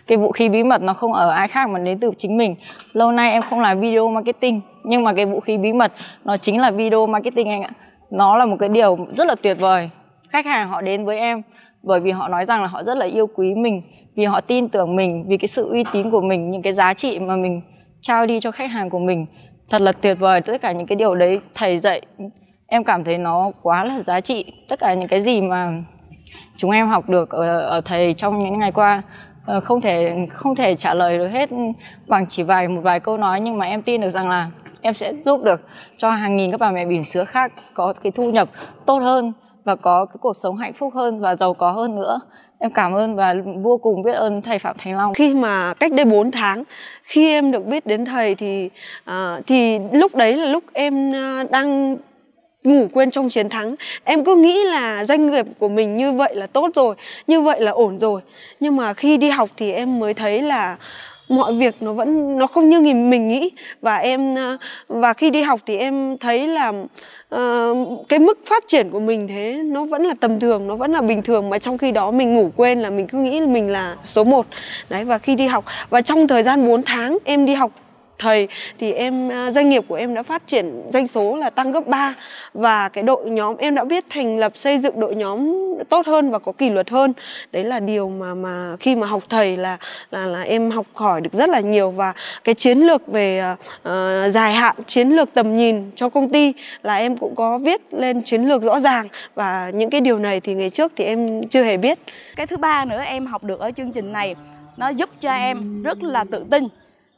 Cái 0.08 0.18
vũ 0.18 0.32
khí 0.32 0.50
bí 0.50 0.64
mật 0.64 0.82
nó 0.82 0.94
không 0.94 1.14
ở 1.14 1.30
ai 1.30 1.48
khác 1.48 1.70
mà 1.70 1.80
đến 1.80 2.00
từ 2.00 2.12
chính 2.18 2.38
mình. 2.38 2.56
Lâu 2.94 3.12
nay 3.12 3.32
em 3.32 3.42
không 3.42 3.60
làm 3.60 3.80
video 3.80 4.10
marketing, 4.10 4.62
nhưng 4.84 5.04
mà 5.04 5.14
cái 5.14 5.26
vũ 5.26 5.40
khí 5.40 5.58
bí 5.58 5.74
mật 5.74 5.92
nó 6.26 6.38
chính 6.38 6.60
là 6.60 6.72
video 6.72 7.08
marketing 7.08 7.50
anh 7.50 7.64
ạ. 7.64 7.70
Nó 8.12 8.38
là 8.38 8.46
một 8.46 8.56
cái 8.60 8.70
điều 8.70 8.98
rất 9.18 9.28
là 9.28 9.36
tuyệt 9.36 9.58
vời. 9.60 9.90
Khách 10.30 10.46
hàng 10.46 10.70
họ 10.70 10.82
đến 10.82 11.06
với 11.06 11.20
em 11.20 11.42
bởi 11.84 12.00
vì 12.00 12.12
họ 12.12 12.28
nói 12.28 12.46
rằng 12.46 12.62
là 12.62 12.68
họ 12.68 12.84
rất 12.84 12.98
là 12.98 13.06
yêu 13.06 13.28
quý 13.28 13.56
mình, 13.56 13.82
vì 14.16 14.26
họ 14.26 14.42
tin 14.42 14.70
tưởng 14.70 14.96
mình, 14.96 15.26
vì 15.28 15.38
cái 15.38 15.48
sự 15.48 15.70
uy 15.70 15.84
tín 15.92 16.10
của 16.10 16.22
mình, 16.22 16.52
những 16.52 16.62
cái 16.62 16.74
giá 16.74 16.94
trị 16.94 17.20
mà 17.20 17.36
mình 17.36 17.62
trao 18.02 18.26
đi 18.26 18.40
cho 18.40 18.52
khách 18.52 18.72
hàng 18.72 18.90
của 18.90 19.00
mình 19.00 19.26
thật 19.70 19.82
là 19.82 19.92
tuyệt 19.92 20.20
vời 20.20 20.42
tất 20.42 20.62
cả 20.62 20.72
những 20.72 20.88
cái 20.88 20.96
điều 20.96 21.16
đấy 21.16 21.42
thầy 21.56 21.80
dạy 21.80 22.02
em 22.68 22.84
cảm 22.84 23.04
thấy 23.04 23.18
nó 23.18 23.52
quá 23.62 23.86
là 23.86 24.02
giá 24.02 24.22
trị. 24.22 24.46
Tất 24.70 24.80
cả 24.80 24.94
những 24.94 25.08
cái 25.08 25.22
gì 25.22 25.42
mà 25.42 25.72
chúng 26.58 26.72
em 26.72 26.88
học 26.88 27.10
được 27.10 27.30
ở, 27.30 27.60
ở 27.60 27.82
thầy 27.82 28.14
trong 28.14 28.40
những 28.40 28.60
ngày 28.60 28.72
qua 28.72 29.02
ờ, 29.46 29.60
không 29.60 29.82
thể 29.82 30.28
không 30.30 30.56
thể 30.56 30.76
trả 30.76 30.94
lời 30.94 31.18
được 31.18 31.28
hết 31.28 31.50
bằng 32.08 32.26
chỉ 32.30 32.44
vài 32.44 32.68
một 32.68 32.82
vài 32.82 33.00
câu 33.00 33.18
nói 33.18 33.42
nhưng 33.42 33.58
mà 33.58 33.66
em 33.66 33.82
tin 33.82 34.02
được 34.02 34.10
rằng 34.10 34.30
là 34.30 34.50
em 34.82 34.94
sẽ 34.94 35.14
giúp 35.26 35.44
được 35.44 35.62
cho 35.98 36.12
hàng 36.12 36.36
nghìn 36.36 36.52
các 36.52 36.60
bà 36.60 36.72
mẹ 36.72 36.86
bỉm 36.86 37.06
sữa 37.06 37.24
khác 37.24 37.52
có 37.74 37.94
cái 38.04 38.12
thu 38.12 38.32
nhập 38.32 38.50
tốt 38.86 39.00
hơn 39.00 39.34
và 39.64 39.76
có 39.76 40.06
cái 40.06 40.18
cuộc 40.22 40.38
sống 40.38 40.58
hạnh 40.58 40.74
phúc 40.74 40.94
hơn 40.94 41.20
và 41.20 41.36
giàu 41.36 41.54
có 41.54 41.72
hơn 41.72 41.96
nữa. 41.96 42.20
Em 42.60 42.72
cảm 42.72 42.94
ơn 42.94 43.16
và 43.16 43.36
vô 43.64 43.78
cùng 43.78 44.02
biết 44.02 44.14
ơn 44.14 44.42
thầy 44.42 44.60
Phạm 44.60 44.76
Thành 44.80 44.98
Long. 44.98 45.14
Khi 45.14 45.34
mà 45.34 45.74
cách 45.74 45.92
đây 45.94 46.06
4 46.06 46.32
tháng 46.32 46.64
khi 47.04 47.30
em 47.30 47.52
được 47.52 47.66
biết 47.66 47.86
đến 47.86 48.06
thầy 48.06 48.36
thì 48.36 48.70
uh, 49.10 49.48
thì 49.48 49.80
lúc 49.92 50.16
đấy 50.16 50.38
là 50.38 50.46
lúc 50.46 50.64
em 50.74 51.10
uh, 51.10 51.52
đang 51.52 51.98
ngủ 52.64 52.88
quên 52.94 53.12
trong 53.12 53.30
chiến 53.30 53.50
thắng. 53.50 53.76
Em 54.04 54.26
cứ 54.26 54.36
nghĩ 54.36 54.64
là 54.64 55.06
doanh 55.06 55.28
nghiệp 55.28 55.46
của 55.60 55.70
mình 55.70 55.98
như 55.98 56.12
vậy 56.12 56.36
là 56.36 56.48
tốt 56.48 56.70
rồi 56.76 56.96
như 57.28 57.42
vậy 57.42 57.62
là 57.62 57.72
ổn 57.72 58.00
rồi. 58.00 58.22
Nhưng 58.60 58.76
mà 58.76 58.94
khi 58.94 59.18
đi 59.18 59.30
học 59.30 59.50
thì 59.58 59.72
em 59.72 60.00
mới 60.00 60.14
thấy 60.14 60.42
là 60.42 60.78
mọi 61.30 61.54
việc 61.54 61.76
nó 61.82 61.94
vẫn 61.94 62.38
nó 62.38 62.48
không 62.48 62.70
như 62.70 62.82
mình 62.82 63.28
nghĩ. 63.28 63.52
Và 63.82 63.96
em 63.96 64.36
ờ, 64.36 64.58
và 64.88 65.14
khi 65.14 65.30
đi 65.30 65.42
học 65.42 65.60
thì 65.66 65.78
em 65.78 66.18
thấy 66.18 66.48
là 66.48 66.74
uh, 67.36 68.10
cái 68.10 68.20
mức 68.20 68.40
phát 68.46 68.64
triển 68.68 68.90
của 68.90 69.00
mình 69.00 69.28
thế 69.28 69.62
nó 69.66 69.86
vẫn 69.86 70.04
là 70.04 70.14
tầm 70.20 70.40
thường 70.40 70.68
nó 70.68 70.76
vẫn 70.76 70.92
là 70.92 71.02
bình 71.02 71.22
thường. 71.22 71.50
Mà 71.50 71.60
trong 71.60 71.78
khi 71.78 71.92
đó 71.92 72.12
mình 72.12 72.34
ngủ 72.34 72.52
quên 72.56 72.80
là 72.80 72.90
mình 72.90 73.08
cứ 73.08 73.18
nghĩ 73.18 73.40
là 73.40 73.48
mình 73.48 73.72
là 73.72 73.96
số 74.06 74.24
1 74.24 74.46
đấy 74.90 75.06
và 75.06 75.18
khi 75.18 75.36
đi 75.36 75.48
học 75.48 75.66
và 75.90 76.02
trong 76.02 76.28
thời 76.28 76.44
gian 76.44 76.68
4 76.68 76.84
tháng 76.84 77.18
em 77.26 77.46
đi 77.46 77.54
học 77.54 77.72
thầy 78.24 78.48
thì 78.80 78.92
em 78.92 79.30
à, 79.30 79.52
doanh 79.52 79.70
nghiệp 79.70 79.84
của 79.88 79.96
em 79.96 80.14
đã 80.14 80.24
phát 80.24 80.48
triển 80.48 80.82
doanh 80.90 81.08
số 81.08 81.36
là 81.36 81.50
tăng 81.50 81.72
gấp 81.72 81.88
3 81.88 82.16
và 82.54 82.90
cái 82.90 83.04
đội 83.04 83.30
nhóm 83.30 83.58
em 83.58 83.76
đã 83.76 83.84
biết 83.84 84.06
thành 84.10 84.38
lập 84.38 84.52
xây 84.56 84.78
dựng 84.78 85.00
đội 85.00 85.16
nhóm 85.16 85.54
tốt 85.90 86.06
hơn 86.06 86.32
và 86.32 86.40
có 86.40 86.52
kỷ 86.52 86.70
luật 86.70 86.90
hơn. 86.90 87.14
Đấy 87.52 87.64
là 87.64 87.80
điều 87.80 88.10
mà 88.10 88.34
mà 88.34 88.76
khi 88.80 88.96
mà 88.96 89.08
học 89.08 89.24
thầy 89.30 89.58
là 89.58 89.78
là 90.12 90.26
là 90.26 90.42
em 90.42 90.72
học 90.72 90.86
hỏi 90.94 91.22
được 91.22 91.34
rất 91.34 91.50
là 91.50 91.60
nhiều. 91.60 91.92
Và 91.92 92.14
cái 92.44 92.56
chiến 92.56 92.80
lược 92.80 93.08
về 93.08 93.44
uh, 93.54 93.90
dài 94.32 94.54
hạn 94.54 94.76
chiến 94.88 95.10
lược 95.10 95.34
tầm 95.34 95.58
nhìn 95.58 95.92
cho 95.96 96.10
công 96.10 96.30
ty 96.30 96.54
là 96.84 96.96
em 96.96 97.18
cũng 97.18 97.36
có 97.36 97.58
viết 97.58 97.82
lên 97.92 98.22
chiến 98.22 98.44
lược 98.44 98.64
rõ 98.64 98.80
ràng. 98.80 99.08
Và 99.36 99.72
những 99.74 99.90
cái 99.90 100.02
điều 100.02 100.20
này 100.20 100.40
thì 100.40 100.54
ngày 100.54 100.70
trước 100.70 100.92
thì 100.96 101.04
em 101.04 101.48
chưa 101.48 101.64
hề 101.64 101.78
biết. 101.78 102.00
Cái 102.36 102.48
thứ 102.48 102.58
ba 102.58 102.86
nữa 102.86 103.02
em 103.06 103.26
học 103.26 103.44
được 103.44 103.60
ở 103.60 103.72
chương 103.72 103.92
trình 103.92 104.12
này 104.12 104.36
nó 104.78 104.90
giúp 104.90 105.10
cho 105.20 105.32
em 105.32 105.84
rất 105.84 106.04
là 106.04 106.24
tự 106.32 106.46
tin 106.52 106.68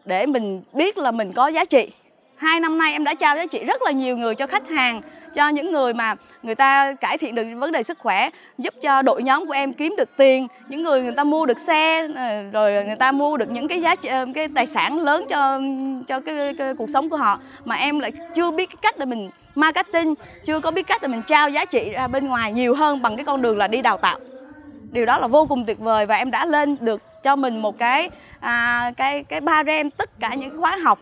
để 0.06 0.26
mình 0.26 0.62
biết 0.74 0.98
là 0.98 1.12
mình 1.12 1.34
có 1.34 1.48
giá 1.48 1.66
trị. 1.66 1.92
Hai 2.36 2.60
năm 2.60 2.78
nay 2.78 2.92
em 2.92 3.04
đã 3.04 3.14
trao 3.14 3.36
giá 3.36 3.46
trị 3.46 3.64
rất 3.66 3.82
là 3.82 3.92
nhiều 3.92 4.18
người 4.18 4.36
cho 4.36 4.48
khách 4.48 4.70
hàng 4.70 5.02
cho 5.36 5.50
những 5.50 5.72
người 5.72 5.94
mà 5.94 6.16
người 6.44 6.56
ta 6.56 6.94
cải 6.94 7.18
thiện 7.18 7.36
được 7.36 7.44
vấn 7.58 7.72
đề 7.72 7.84
sức 7.84 8.00
khỏe 8.00 8.30
giúp 8.58 8.74
cho 8.82 9.02
đội 9.02 9.24
nhóm 9.24 9.46
của 9.46 9.54
em 9.54 9.74
kiếm 9.74 9.96
được 9.98 10.18
tiền 10.18 10.48
những 10.68 10.84
người 10.84 11.04
người 11.04 11.12
ta 11.12 11.24
mua 11.24 11.46
được 11.46 11.60
xe 11.60 12.08
ờ, 12.16 12.42
rồi 12.52 12.86
người 12.86 12.96
ta 12.96 13.12
mua 13.12 13.38
được 13.38 13.50
những 13.50 13.68
cái 13.68 13.82
giá 13.82 13.96
trị 13.96 14.10
ờ, 14.10 14.26
cái 14.36 14.48
tài 14.56 14.66
sản 14.66 15.00
lớn 15.00 15.26
cho 15.30 15.60
cho 16.08 16.20
cái, 16.20 16.54
cái 16.58 16.74
cuộc 16.76 16.90
sống 16.90 17.10
của 17.10 17.18
họ. 17.18 17.40
Mà 17.66 17.76
em 17.76 18.00
lại 18.00 18.12
chưa 18.36 18.52
biết 18.52 18.70
cái 18.70 18.78
cách 18.82 19.00
để 19.00 19.06
mình 19.06 19.30
marketing 19.56 20.14
chưa 20.44 20.60
có 20.60 20.72
biết 20.72 20.88
cách 20.88 21.02
để 21.02 21.08
mình 21.08 21.22
trao 21.28 21.50
giá 21.50 21.66
trị 21.66 21.90
ra 21.90 22.08
bên 22.08 22.28
ngoài 22.28 22.52
nhiều 22.52 22.76
hơn 22.76 23.02
bằng 23.02 23.16
cái 23.16 23.26
con 23.26 23.42
đường 23.42 23.58
là 23.58 23.68
đi 23.68 23.82
đào 23.82 23.98
tạo 23.98 24.20
điều 24.96 25.06
đó 25.06 25.18
là 25.18 25.28
vô 25.28 25.46
cùng 25.46 25.66
tuyệt 25.66 25.80
vời 25.80 26.06
và 26.06 26.16
em 26.16 26.32
đã 26.32 26.46
lên 26.46 26.78
được 26.82 27.24
cho 27.24 27.36
mình 27.36 27.62
một 27.62 27.78
cái 27.78 28.10
à, 28.40 28.92
cái 28.98 29.24
cái 29.24 29.42
ba 29.42 29.64
rem 29.64 29.90
tất 29.90 30.20
cả 30.20 30.36
những 30.36 30.62
khóa 30.62 30.78
học. 30.84 31.00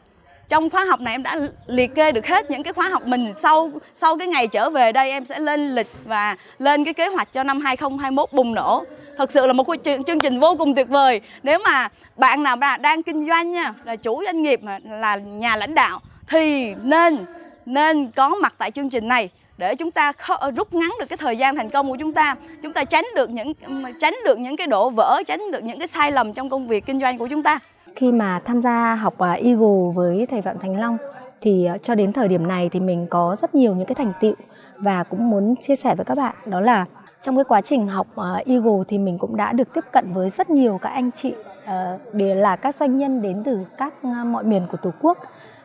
Trong 0.50 0.70
khóa 0.70 0.86
học 0.86 1.02
này 1.02 1.14
em 1.14 1.24
đã 1.24 1.38
liệt 1.66 1.96
kê 1.96 2.12
được 2.12 2.28
hết 2.28 2.52
những 2.52 2.64
cái 2.64 2.74
khóa 2.74 2.90
học 2.90 3.08
mình 3.08 3.34
sau 3.34 3.72
sau 3.94 4.18
cái 4.18 4.28
ngày 4.28 4.48
trở 4.48 4.70
về 4.70 4.92
đây 4.92 5.12
em 5.12 5.26
sẽ 5.26 5.40
lên 5.40 5.76
lịch 5.76 5.88
và 6.06 6.36
lên 6.60 6.84
cái 6.84 6.94
kế 6.94 7.08
hoạch 7.08 7.34
cho 7.34 7.44
năm 7.44 7.60
2021 7.60 8.34
bùng 8.34 8.54
nổ. 8.54 8.84
Thật 9.18 9.32
sự 9.32 9.48
là 9.48 9.54
một 9.54 9.68
chương 9.84 10.20
trình 10.20 10.40
vô 10.40 10.56
cùng 10.56 10.76
tuyệt 10.76 10.88
vời. 10.90 11.22
Nếu 11.44 11.60
mà 11.66 11.88
bạn 12.16 12.44
nào 12.44 12.56
đang 12.80 13.04
kinh 13.04 13.28
doanh 13.30 13.52
nha 13.52 13.74
là 13.84 13.96
chủ 13.96 14.24
doanh 14.26 14.42
nghiệp 14.42 14.62
là 14.90 15.16
nhà 15.16 15.56
lãnh 15.56 15.76
đạo 15.76 16.00
thì 16.28 16.74
nên 16.82 17.26
nên 17.66 18.12
có 18.12 18.30
mặt 18.30 18.54
tại 18.58 18.72
chương 18.72 18.90
trình 18.90 19.08
này 19.08 19.30
để 19.64 19.76
chúng 19.76 19.92
ta 19.92 20.12
rút 20.56 20.74
ngắn 20.74 20.90
được 21.00 21.06
cái 21.10 21.18
thời 21.18 21.38
gian 21.38 21.56
thành 21.56 21.70
công 21.70 21.90
của 21.90 21.98
chúng 22.00 22.14
ta. 22.14 22.36
Chúng 22.64 22.74
ta 22.74 22.84
tránh 22.84 23.04
được 23.16 23.30
những 23.30 23.54
tránh 24.00 24.14
được 24.26 24.40
những 24.40 24.58
cái 24.58 24.68
đổ 24.68 24.90
vỡ, 24.90 25.22
tránh 25.28 25.40
được 25.52 25.64
những 25.64 25.80
cái 25.80 25.88
sai 25.88 26.12
lầm 26.12 26.34
trong 26.34 26.50
công 26.50 26.68
việc 26.68 26.86
kinh 26.86 27.00
doanh 27.00 27.18
của 27.18 27.28
chúng 27.28 27.44
ta. 27.44 27.60
Khi 27.96 28.12
mà 28.12 28.42
tham 28.46 28.62
gia 28.62 28.96
học 28.96 29.20
à, 29.20 29.32
Eagle 29.32 29.92
với 29.96 30.28
thầy 30.30 30.42
Phạm 30.42 30.60
Thành 30.60 30.80
Long, 30.80 30.98
thì 31.42 31.66
à, 31.66 31.78
cho 31.78 31.96
đến 31.96 32.14
thời 32.14 32.28
điểm 32.28 32.48
này 32.48 32.70
thì 32.70 32.80
mình 32.80 33.08
có 33.10 33.36
rất 33.42 33.56
nhiều 33.56 33.76
những 33.76 33.88
cái 33.88 33.96
thành 33.96 34.14
tựu 34.22 34.34
và 34.78 35.04
cũng 35.04 35.30
muốn 35.30 35.56
chia 35.56 35.76
sẻ 35.76 35.96
với 35.96 36.06
các 36.06 36.18
bạn, 36.18 36.36
đó 36.46 36.60
là 36.60 36.86
trong 37.22 37.36
cái 37.36 37.44
quá 37.44 37.62
trình 37.62 37.88
học 37.88 38.08
à, 38.16 38.44
Eagle 38.46 38.84
thì 38.88 38.98
mình 38.98 39.18
cũng 39.18 39.36
đã 39.36 39.52
được 39.52 39.74
tiếp 39.74 39.86
cận 39.92 40.14
với 40.14 40.30
rất 40.30 40.50
nhiều 40.50 40.80
các 40.82 40.90
anh 40.90 41.12
chị 41.12 41.34
ờ, 41.66 41.98
để 42.14 42.36
là 42.36 42.56
các 42.56 42.76
doanh 42.76 42.98
nhân 42.98 43.22
đến 43.22 43.42
từ 43.46 43.60
các 43.78 44.04
mọi 44.04 44.44
miền 44.44 44.68
của 44.72 44.78
Tổ 44.78 44.92
quốc 45.02 45.18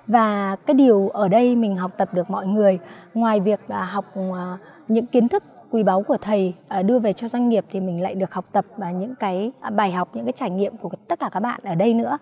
và 0.09 0.57
cái 0.67 0.75
điều 0.75 1.09
ở 1.09 1.29
đây 1.29 1.57
mình 1.57 1.77
học 1.77 1.91
tập 1.97 2.15
được 2.15 2.31
mọi 2.31 2.47
người, 2.47 2.79
ngoài 3.15 3.41
việc 3.41 3.61
học 3.69 4.05
à, 4.37 4.59
những 4.89 5.07
kiến 5.07 5.29
thức 5.29 5.43
quý 5.71 5.83
báu 5.83 6.03
của 6.03 6.17
thầy 6.17 6.55
à, 6.69 6.83
đưa 6.83 6.99
về 6.99 7.13
cho 7.13 7.29
doanh 7.29 7.49
nghiệp 7.49 7.65
thì 7.71 7.81
mình 7.81 8.03
lại 8.03 8.15
được 8.15 8.35
học 8.35 8.45
tập 8.53 8.65
và 8.77 8.91
những 8.91 9.15
cái 9.15 9.53
à, 9.61 9.71
bài 9.71 9.93
học, 9.93 10.09
những 10.13 10.25
cái 10.25 10.33
trải 10.33 10.51
nghiệm 10.51 10.77
của 10.77 10.91
tất 11.09 11.19
cả 11.19 11.29
các 11.33 11.41
bạn 11.41 11.61
ở 11.65 11.75
đây 11.75 11.95
nữa. 11.95 12.19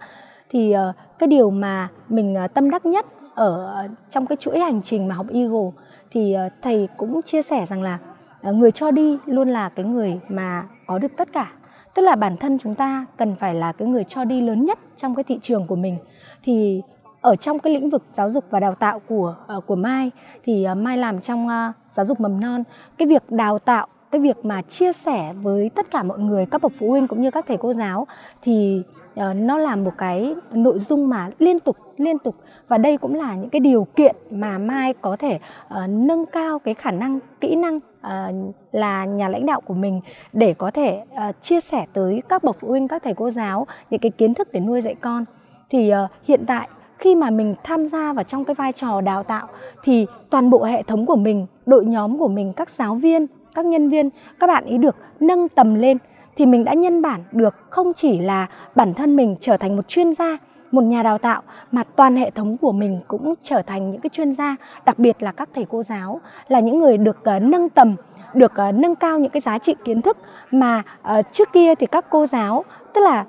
Thì 0.50 0.72
ờ, 0.72 0.92
cái 1.18 1.26
điều 1.26 1.50
mà 1.50 1.88
mình 2.08 2.36
tâm 2.54 2.70
đắc 2.70 2.86
nhất 2.86 3.06
ở 3.34 3.88
trong 4.10 4.26
cái 4.26 4.36
chuỗi 4.36 4.58
hành 4.58 4.82
trình 4.82 5.08
mà 5.08 5.14
học 5.14 5.26
Eagle 5.32 5.70
thì 6.10 6.32
ờ, 6.32 6.48
thầy 6.62 6.88
cũng 6.96 7.22
chia 7.22 7.42
sẻ 7.42 7.66
rằng 7.66 7.82
là 7.82 7.98
người 8.42 8.70
cho 8.70 8.90
đi 8.90 9.18
luôn 9.26 9.48
là 9.48 9.68
cái 9.68 9.84
người 9.84 10.20
mà 10.28 10.64
có 10.86 10.98
được 10.98 11.16
tất 11.16 11.32
cả. 11.32 11.52
Tức 11.94 12.02
là 12.02 12.16
bản 12.16 12.36
thân 12.36 12.58
chúng 12.58 12.74
ta 12.74 13.06
cần 13.16 13.36
phải 13.36 13.54
là 13.54 13.72
cái 13.72 13.88
người 13.88 14.04
cho 14.04 14.24
đi 14.24 14.40
lớn 14.40 14.64
nhất 14.64 14.78
trong 14.96 15.14
cái 15.14 15.24
thị 15.24 15.38
trường 15.42 15.66
của 15.66 15.76
mình. 15.76 15.98
Thì 16.42 16.82
ở 17.26 17.36
trong 17.36 17.58
cái 17.58 17.72
lĩnh 17.72 17.90
vực 17.90 18.02
giáo 18.10 18.30
dục 18.30 18.44
và 18.50 18.60
đào 18.60 18.74
tạo 18.74 19.00
của 19.08 19.36
uh, 19.56 19.66
của 19.66 19.76
Mai 19.76 20.10
thì 20.44 20.66
uh, 20.72 20.78
Mai 20.78 20.96
làm 20.96 21.20
trong 21.20 21.46
uh, 21.46 21.74
giáo 21.90 22.06
dục 22.06 22.20
mầm 22.20 22.40
non. 22.40 22.62
Cái 22.98 23.08
việc 23.08 23.22
đào 23.30 23.58
tạo 23.58 23.86
cái 24.10 24.20
việc 24.20 24.44
mà 24.44 24.62
chia 24.62 24.92
sẻ 24.92 25.32
với 25.42 25.70
tất 25.74 25.90
cả 25.90 26.02
mọi 26.02 26.18
người 26.18 26.46
các 26.46 26.62
bậc 26.62 26.72
phụ 26.78 26.90
huynh 26.90 27.08
cũng 27.08 27.22
như 27.22 27.30
các 27.30 27.44
thầy 27.48 27.56
cô 27.56 27.72
giáo 27.72 28.06
thì 28.42 28.82
uh, 29.14 29.20
nó 29.36 29.58
là 29.58 29.76
một 29.76 29.90
cái 29.98 30.34
nội 30.52 30.78
dung 30.78 31.08
mà 31.08 31.30
liên 31.38 31.58
tục 31.58 31.76
liên 31.96 32.18
tục. 32.18 32.34
Và 32.68 32.78
đây 32.78 32.96
cũng 32.96 33.14
là 33.14 33.34
những 33.34 33.50
cái 33.50 33.60
điều 33.60 33.86
kiện 33.96 34.16
mà 34.30 34.58
Mai 34.58 34.94
có 35.00 35.16
thể 35.16 35.38
uh, 35.66 35.88
nâng 35.88 36.26
cao 36.26 36.58
cái 36.58 36.74
khả 36.74 36.90
năng 36.90 37.18
kỹ 37.40 37.56
năng 37.56 37.76
uh, 37.76 38.54
là 38.72 39.04
nhà 39.04 39.28
lãnh 39.28 39.46
đạo 39.46 39.60
của 39.60 39.74
mình 39.74 40.00
để 40.32 40.54
có 40.54 40.70
thể 40.70 41.02
uh, 41.28 41.42
chia 41.42 41.60
sẻ 41.60 41.86
tới 41.92 42.22
các 42.28 42.44
bậc 42.44 42.56
phụ 42.60 42.68
huynh 42.68 42.88
các 42.88 43.02
thầy 43.02 43.14
cô 43.14 43.30
giáo 43.30 43.66
những 43.90 44.00
cái 44.00 44.10
kiến 44.10 44.34
thức 44.34 44.52
để 44.52 44.60
nuôi 44.60 44.80
dạy 44.80 44.94
con. 44.94 45.24
Thì 45.70 45.92
uh, 46.04 46.10
hiện 46.24 46.44
tại 46.46 46.68
khi 46.98 47.14
mà 47.14 47.30
mình 47.30 47.54
tham 47.64 47.86
gia 47.86 48.12
vào 48.12 48.24
trong 48.24 48.44
cái 48.44 48.54
vai 48.54 48.72
trò 48.72 49.00
đào 49.00 49.22
tạo 49.22 49.48
thì 49.82 50.06
toàn 50.30 50.50
bộ 50.50 50.64
hệ 50.64 50.82
thống 50.82 51.06
của 51.06 51.16
mình 51.16 51.46
đội 51.66 51.84
nhóm 51.84 52.18
của 52.18 52.28
mình 52.28 52.52
các 52.52 52.70
giáo 52.70 52.94
viên 52.94 53.26
các 53.54 53.66
nhân 53.66 53.88
viên 53.88 54.10
các 54.40 54.46
bạn 54.46 54.64
ý 54.64 54.78
được 54.78 54.96
nâng 55.20 55.48
tầm 55.48 55.74
lên. 55.74 55.98
Thì 56.36 56.46
mình 56.46 56.64
đã 56.64 56.74
nhân 56.74 57.02
bản 57.02 57.20
được 57.32 57.54
không 57.70 57.92
chỉ 57.94 58.18
là 58.18 58.46
bản 58.74 58.94
thân 58.94 59.16
mình 59.16 59.36
trở 59.40 59.56
thành 59.56 59.76
một 59.76 59.88
chuyên 59.88 60.14
gia 60.14 60.38
một 60.72 60.82
nhà 60.82 61.02
đào 61.02 61.18
tạo 61.18 61.42
mà 61.72 61.82
toàn 61.96 62.16
hệ 62.16 62.30
thống 62.30 62.56
của 62.56 62.72
mình 62.72 63.00
cũng 63.08 63.34
trở 63.42 63.62
thành 63.62 63.90
những 63.90 64.00
cái 64.00 64.10
chuyên 64.10 64.32
gia 64.32 64.56
đặc 64.84 64.98
biệt 64.98 65.22
là 65.22 65.32
các 65.32 65.48
thầy 65.54 65.66
cô 65.70 65.82
giáo 65.82 66.20
là 66.48 66.60
những 66.60 66.78
người 66.78 66.98
được 66.98 67.18
uh, 67.36 67.42
nâng 67.42 67.68
tầm 67.68 67.96
được 68.34 68.52
uh, 68.68 68.74
nâng 68.74 68.94
cao 68.94 69.18
những 69.18 69.30
cái 69.30 69.40
giá 69.40 69.58
trị 69.58 69.74
kiến 69.84 70.02
thức 70.02 70.16
mà 70.50 70.82
uh, 71.18 71.26
trước 71.32 71.52
kia 71.52 71.74
thì 71.74 71.86
các 71.86 72.04
cô 72.10 72.26
giáo 72.26 72.64
tức 72.94 73.00
là 73.00 73.24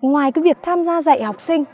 ngoài 0.00 0.32
cái 0.32 0.42
việc 0.42 0.58
tham 0.62 0.84
gia 0.84 1.02
dạy 1.02 1.22
học 1.22 1.40
sinh 1.40 1.64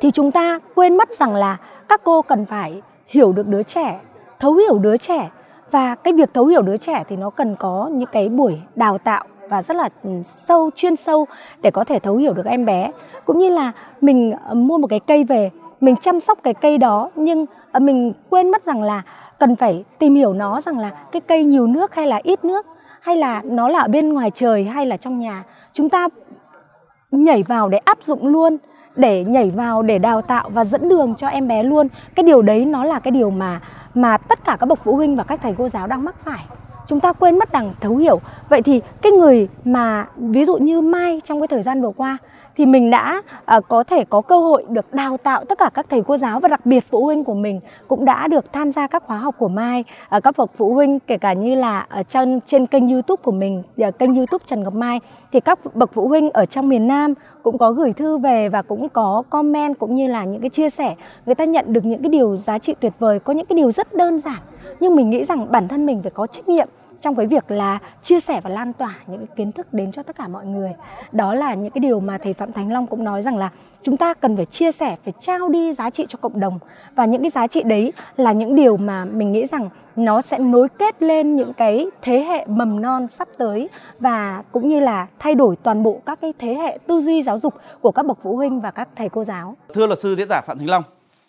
thì 0.00 0.10
chúng 0.10 0.30
ta 0.30 0.58
quên 0.74 0.96
mất 0.96 1.12
rằng 1.12 1.34
là 1.34 1.56
các 1.88 2.00
cô 2.04 2.22
cần 2.22 2.46
phải 2.46 2.82
hiểu 3.06 3.32
được 3.32 3.46
đứa 3.46 3.62
trẻ, 3.62 4.00
thấu 4.40 4.54
hiểu 4.54 4.78
đứa 4.78 4.96
trẻ. 4.96 5.30
Và 5.70 5.94
cái 5.94 6.14
việc 6.14 6.34
thấu 6.34 6.46
hiểu 6.46 6.62
đứa 6.62 6.76
trẻ 6.76 7.04
thì 7.08 7.16
nó 7.16 7.30
cần 7.30 7.56
có 7.56 7.90
những 7.92 8.08
cái 8.12 8.28
buổi 8.28 8.60
đào 8.74 8.98
tạo 8.98 9.24
và 9.48 9.62
rất 9.62 9.76
là 9.76 9.88
ừ, 10.02 10.10
sâu, 10.24 10.70
chuyên 10.74 10.96
sâu 10.96 11.26
để 11.62 11.70
có 11.70 11.84
thể 11.84 11.98
thấu 11.98 12.16
hiểu 12.16 12.34
được 12.34 12.46
em 12.46 12.64
bé. 12.64 12.90
Cũng 13.24 13.38
như 13.38 13.48
là 13.48 13.72
mình 14.00 14.32
ờ, 14.44 14.54
mua 14.54 14.78
một 14.78 14.86
cái 14.86 15.00
cây 15.00 15.24
về, 15.24 15.50
mình 15.80 15.96
chăm 15.96 16.20
sóc 16.20 16.38
cái 16.42 16.54
cây 16.54 16.78
đó, 16.78 17.10
nhưng 17.14 17.46
ờ, 17.72 17.80
mình 17.80 18.12
quên 18.30 18.50
mất 18.50 18.64
rằng 18.64 18.82
là 18.82 19.02
cần 19.38 19.56
phải 19.56 19.84
tìm 19.98 20.14
hiểu 20.14 20.32
nó 20.32 20.60
rằng 20.60 20.78
là 20.78 20.90
cái 21.12 21.20
cây 21.20 21.44
nhiều 21.44 21.66
nước 21.66 21.94
hay 21.94 22.06
là 22.06 22.20
ít 22.22 22.44
nước, 22.44 22.66
hay 23.00 23.16
là 23.16 23.42
nó 23.44 23.68
là 23.68 23.78
ở 23.78 23.88
bên 23.88 24.12
ngoài 24.12 24.30
trời 24.34 24.64
hay 24.64 24.86
là 24.86 24.96
trong 24.96 25.18
nhà. 25.18 25.44
Chúng 25.72 25.88
ta 25.88 26.08
nhảy 27.10 27.42
vào 27.42 27.68
để 27.68 27.78
áp 27.78 27.98
dụng 28.02 28.26
luôn 28.26 28.56
để 28.96 29.24
nhảy 29.24 29.50
vào, 29.50 29.82
để 29.82 29.98
đào 29.98 30.22
tạo 30.22 30.48
và 30.52 30.64
dẫn 30.64 30.88
đường 30.88 31.14
cho 31.14 31.26
em 31.26 31.48
bé 31.48 31.62
luôn. 31.62 31.88
Cái 32.14 32.24
điều 32.24 32.42
đấy 32.42 32.64
nó 32.64 32.84
là 32.84 32.98
cái 32.98 33.10
điều 33.10 33.30
mà 33.30 33.60
mà 33.94 34.16
tất 34.16 34.44
cả 34.44 34.56
các 34.60 34.66
bậc 34.66 34.84
phụ 34.84 34.96
huynh 34.96 35.16
và 35.16 35.22
các 35.22 35.40
thầy 35.42 35.54
cô 35.58 35.68
giáo 35.68 35.86
đang 35.86 36.04
mắc 36.04 36.14
phải. 36.24 36.44
Chúng 36.86 37.00
ta 37.00 37.12
quên 37.12 37.38
mất 37.38 37.52
đằng 37.52 37.72
thấu 37.80 37.96
hiểu. 37.96 38.20
Vậy 38.48 38.62
thì 38.62 38.80
cái 39.02 39.12
người 39.12 39.48
mà, 39.64 40.06
ví 40.16 40.44
dụ 40.44 40.56
như 40.56 40.80
mai 40.80 41.20
trong 41.24 41.40
cái 41.40 41.48
thời 41.48 41.62
gian 41.62 41.82
vừa 41.82 41.92
qua 41.96 42.18
thì 42.56 42.66
mình 42.66 42.90
đã 42.90 43.22
uh, 43.56 43.68
có 43.68 43.84
thể 43.84 44.04
có 44.04 44.20
cơ 44.20 44.38
hội 44.38 44.64
được 44.68 44.94
đào 44.94 45.16
tạo 45.16 45.44
tất 45.44 45.58
cả 45.58 45.70
các 45.74 45.86
thầy 45.90 46.02
cô 46.02 46.16
giáo 46.16 46.40
và 46.40 46.48
đặc 46.48 46.66
biệt 46.66 46.84
phụ 46.90 47.04
huynh 47.04 47.24
của 47.24 47.34
mình 47.34 47.60
cũng 47.88 48.04
đã 48.04 48.28
được 48.28 48.52
tham 48.52 48.72
gia 48.72 48.86
các 48.86 49.02
khóa 49.06 49.18
học 49.18 49.34
của 49.38 49.48
Mai 49.48 49.84
uh, 50.16 50.22
các 50.22 50.36
bậc 50.36 50.50
phụ 50.56 50.74
huynh 50.74 50.98
kể 51.00 51.18
cả 51.18 51.32
như 51.32 51.54
là 51.54 51.86
ở 51.88 52.02
trên 52.02 52.40
trên 52.46 52.66
kênh 52.66 52.88
YouTube 52.88 53.22
của 53.22 53.32
mình 53.32 53.62
uh, 53.88 53.98
kênh 53.98 54.14
YouTube 54.14 54.44
Trần 54.46 54.62
Ngọc 54.62 54.74
Mai. 54.74 55.00
Thì 55.32 55.40
các 55.40 55.74
bậc 55.74 55.90
phụ 55.94 56.08
huynh 56.08 56.30
ở 56.30 56.44
trong 56.44 56.68
miền 56.68 56.86
Nam 56.86 57.14
cũng 57.42 57.58
có 57.58 57.72
gửi 57.72 57.92
thư 57.92 58.18
về 58.18 58.48
và 58.48 58.62
cũng 58.62 58.88
có 58.88 59.22
comment 59.30 59.78
cũng 59.78 59.94
như 59.94 60.06
là 60.06 60.24
những 60.24 60.40
cái 60.40 60.50
chia 60.50 60.70
sẻ. 60.70 60.94
Người 61.26 61.34
ta 61.34 61.44
nhận 61.44 61.72
được 61.72 61.84
những 61.84 62.02
cái 62.02 62.08
điều 62.08 62.36
giá 62.36 62.58
trị 62.58 62.74
tuyệt 62.80 62.92
vời 62.98 63.18
có 63.18 63.32
những 63.32 63.46
cái 63.46 63.56
điều 63.56 63.70
rất 63.70 63.94
đơn 63.94 64.18
giản 64.18 64.38
nhưng 64.80 64.96
mình 64.96 65.10
nghĩ 65.10 65.24
rằng 65.24 65.46
bản 65.50 65.68
thân 65.68 65.86
mình 65.86 66.02
phải 66.02 66.10
có 66.10 66.26
trách 66.26 66.48
nhiệm 66.48 66.68
trong 67.02 67.14
cái 67.14 67.26
việc 67.26 67.50
là 67.50 67.78
chia 68.02 68.20
sẻ 68.20 68.40
và 68.40 68.50
lan 68.50 68.72
tỏa 68.72 68.94
những 69.06 69.26
cái 69.26 69.36
kiến 69.36 69.52
thức 69.52 69.72
đến 69.72 69.92
cho 69.92 70.02
tất 70.02 70.16
cả 70.16 70.28
mọi 70.28 70.46
người. 70.46 70.72
Đó 71.12 71.34
là 71.34 71.54
những 71.54 71.70
cái 71.70 71.80
điều 71.80 72.00
mà 72.00 72.18
thầy 72.18 72.32
phạm 72.32 72.52
thánh 72.52 72.72
long 72.72 72.86
cũng 72.86 73.04
nói 73.04 73.22
rằng 73.22 73.36
là 73.36 73.50
chúng 73.82 73.96
ta 73.96 74.14
cần 74.14 74.36
phải 74.36 74.44
chia 74.44 74.72
sẻ 74.72 74.96
phải 75.04 75.12
trao 75.20 75.48
đi 75.48 75.72
giá 75.72 75.90
trị 75.90 76.06
cho 76.08 76.18
cộng 76.20 76.40
đồng. 76.40 76.58
Và 76.94 77.04
những 77.04 77.20
cái 77.20 77.30
giá 77.30 77.46
trị 77.46 77.62
đấy 77.62 77.92
là 78.16 78.32
những 78.32 78.54
điều 78.54 78.76
mà 78.76 79.04
mình 79.04 79.32
nghĩ 79.32 79.46
rằng 79.46 79.68
nó 79.96 80.22
sẽ 80.22 80.38
nối 80.38 80.68
kết 80.68 81.02
lên 81.02 81.36
những 81.36 81.52
cái 81.52 81.86
thế 82.02 82.20
hệ 82.20 82.46
mầm 82.46 82.80
non 82.82 83.08
sắp 83.08 83.28
tới 83.38 83.68
và 84.00 84.42
cũng 84.52 84.68
như 84.68 84.80
là 84.80 85.06
thay 85.18 85.34
đổi 85.34 85.56
toàn 85.56 85.82
bộ 85.82 86.00
các 86.06 86.20
cái 86.20 86.32
thế 86.38 86.54
hệ 86.54 86.78
tư 86.86 87.00
duy 87.00 87.22
giáo 87.22 87.38
dục 87.38 87.54
của 87.80 87.90
các 87.90 88.06
bậc 88.06 88.18
phụ 88.22 88.36
huynh 88.36 88.60
và 88.60 88.70
các 88.70 88.88
thầy 88.96 89.08
cô 89.08 89.24
giáo. 89.24 89.56
Thưa 89.74 89.86
luật 89.86 89.98
sư 89.98 90.14
diễn 90.14 90.28
giả 90.28 90.40
Phạm 90.40 90.58
thánh 90.58 90.68
Long, 90.68 90.82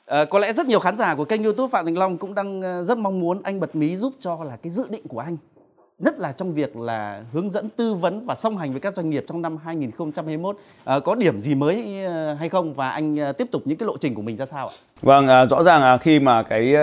À, 0.05 0.25
có 0.25 0.39
lẽ 0.39 0.53
rất 0.53 0.65
nhiều 0.65 0.79
khán 0.79 0.97
giả 0.97 1.15
của 1.15 1.25
kênh 1.25 1.43
YouTube 1.43 1.69
Phạm 1.71 1.86
Thành 1.86 1.97
Long 1.97 2.17
cũng 2.17 2.36
đang 2.36 2.62
ờ, 2.62 2.83
rất 2.83 2.97
mong 2.97 3.19
muốn 3.19 3.41
anh 3.43 3.59
bật 3.59 3.75
mí 3.75 3.97
giúp 3.97 4.13
cho 4.19 4.43
là 4.43 4.57
cái 4.63 4.71
dự 4.71 4.88
định 4.89 5.07
của 5.07 5.19
anh 5.19 5.38
nhất 5.99 6.19
là 6.19 6.32
trong 6.32 6.53
việc 6.53 6.75
là 6.77 7.23
hướng 7.34 7.49
dẫn 7.49 7.69
tư 7.69 7.93
vấn 7.93 8.25
và 8.25 8.36
song 8.36 8.58
hành 8.58 8.71
với 8.71 8.79
các 8.79 8.93
doanh 8.93 9.10
nghiệp 9.10 9.25
trong 9.27 9.41
năm 9.41 9.58
2021 9.58 10.56
à, 10.56 10.60
ờ, 10.84 10.99
có 10.99 11.15
điểm 11.15 11.41
gì 11.41 11.56
mới 11.56 12.03
ờ, 12.06 12.34
hay 12.34 12.49
không 12.49 12.73
và 12.73 12.89
anh 12.89 13.17
ờ, 13.17 13.32
tiếp 13.32 13.47
tục 13.51 13.62
những 13.65 13.77
cái 13.77 13.88
lộ 13.88 13.97
trình 13.97 14.15
của 14.15 14.21
mình 14.21 14.38
ra 14.38 14.45
sao 14.45 14.67
ạ? 14.67 14.75
Vâng, 15.01 15.27
à, 15.27 15.45
rõ 15.45 15.63
ràng 15.63 15.82
là 15.82 15.97
khi 15.97 16.19
mà 16.19 16.43
cái 16.43 16.75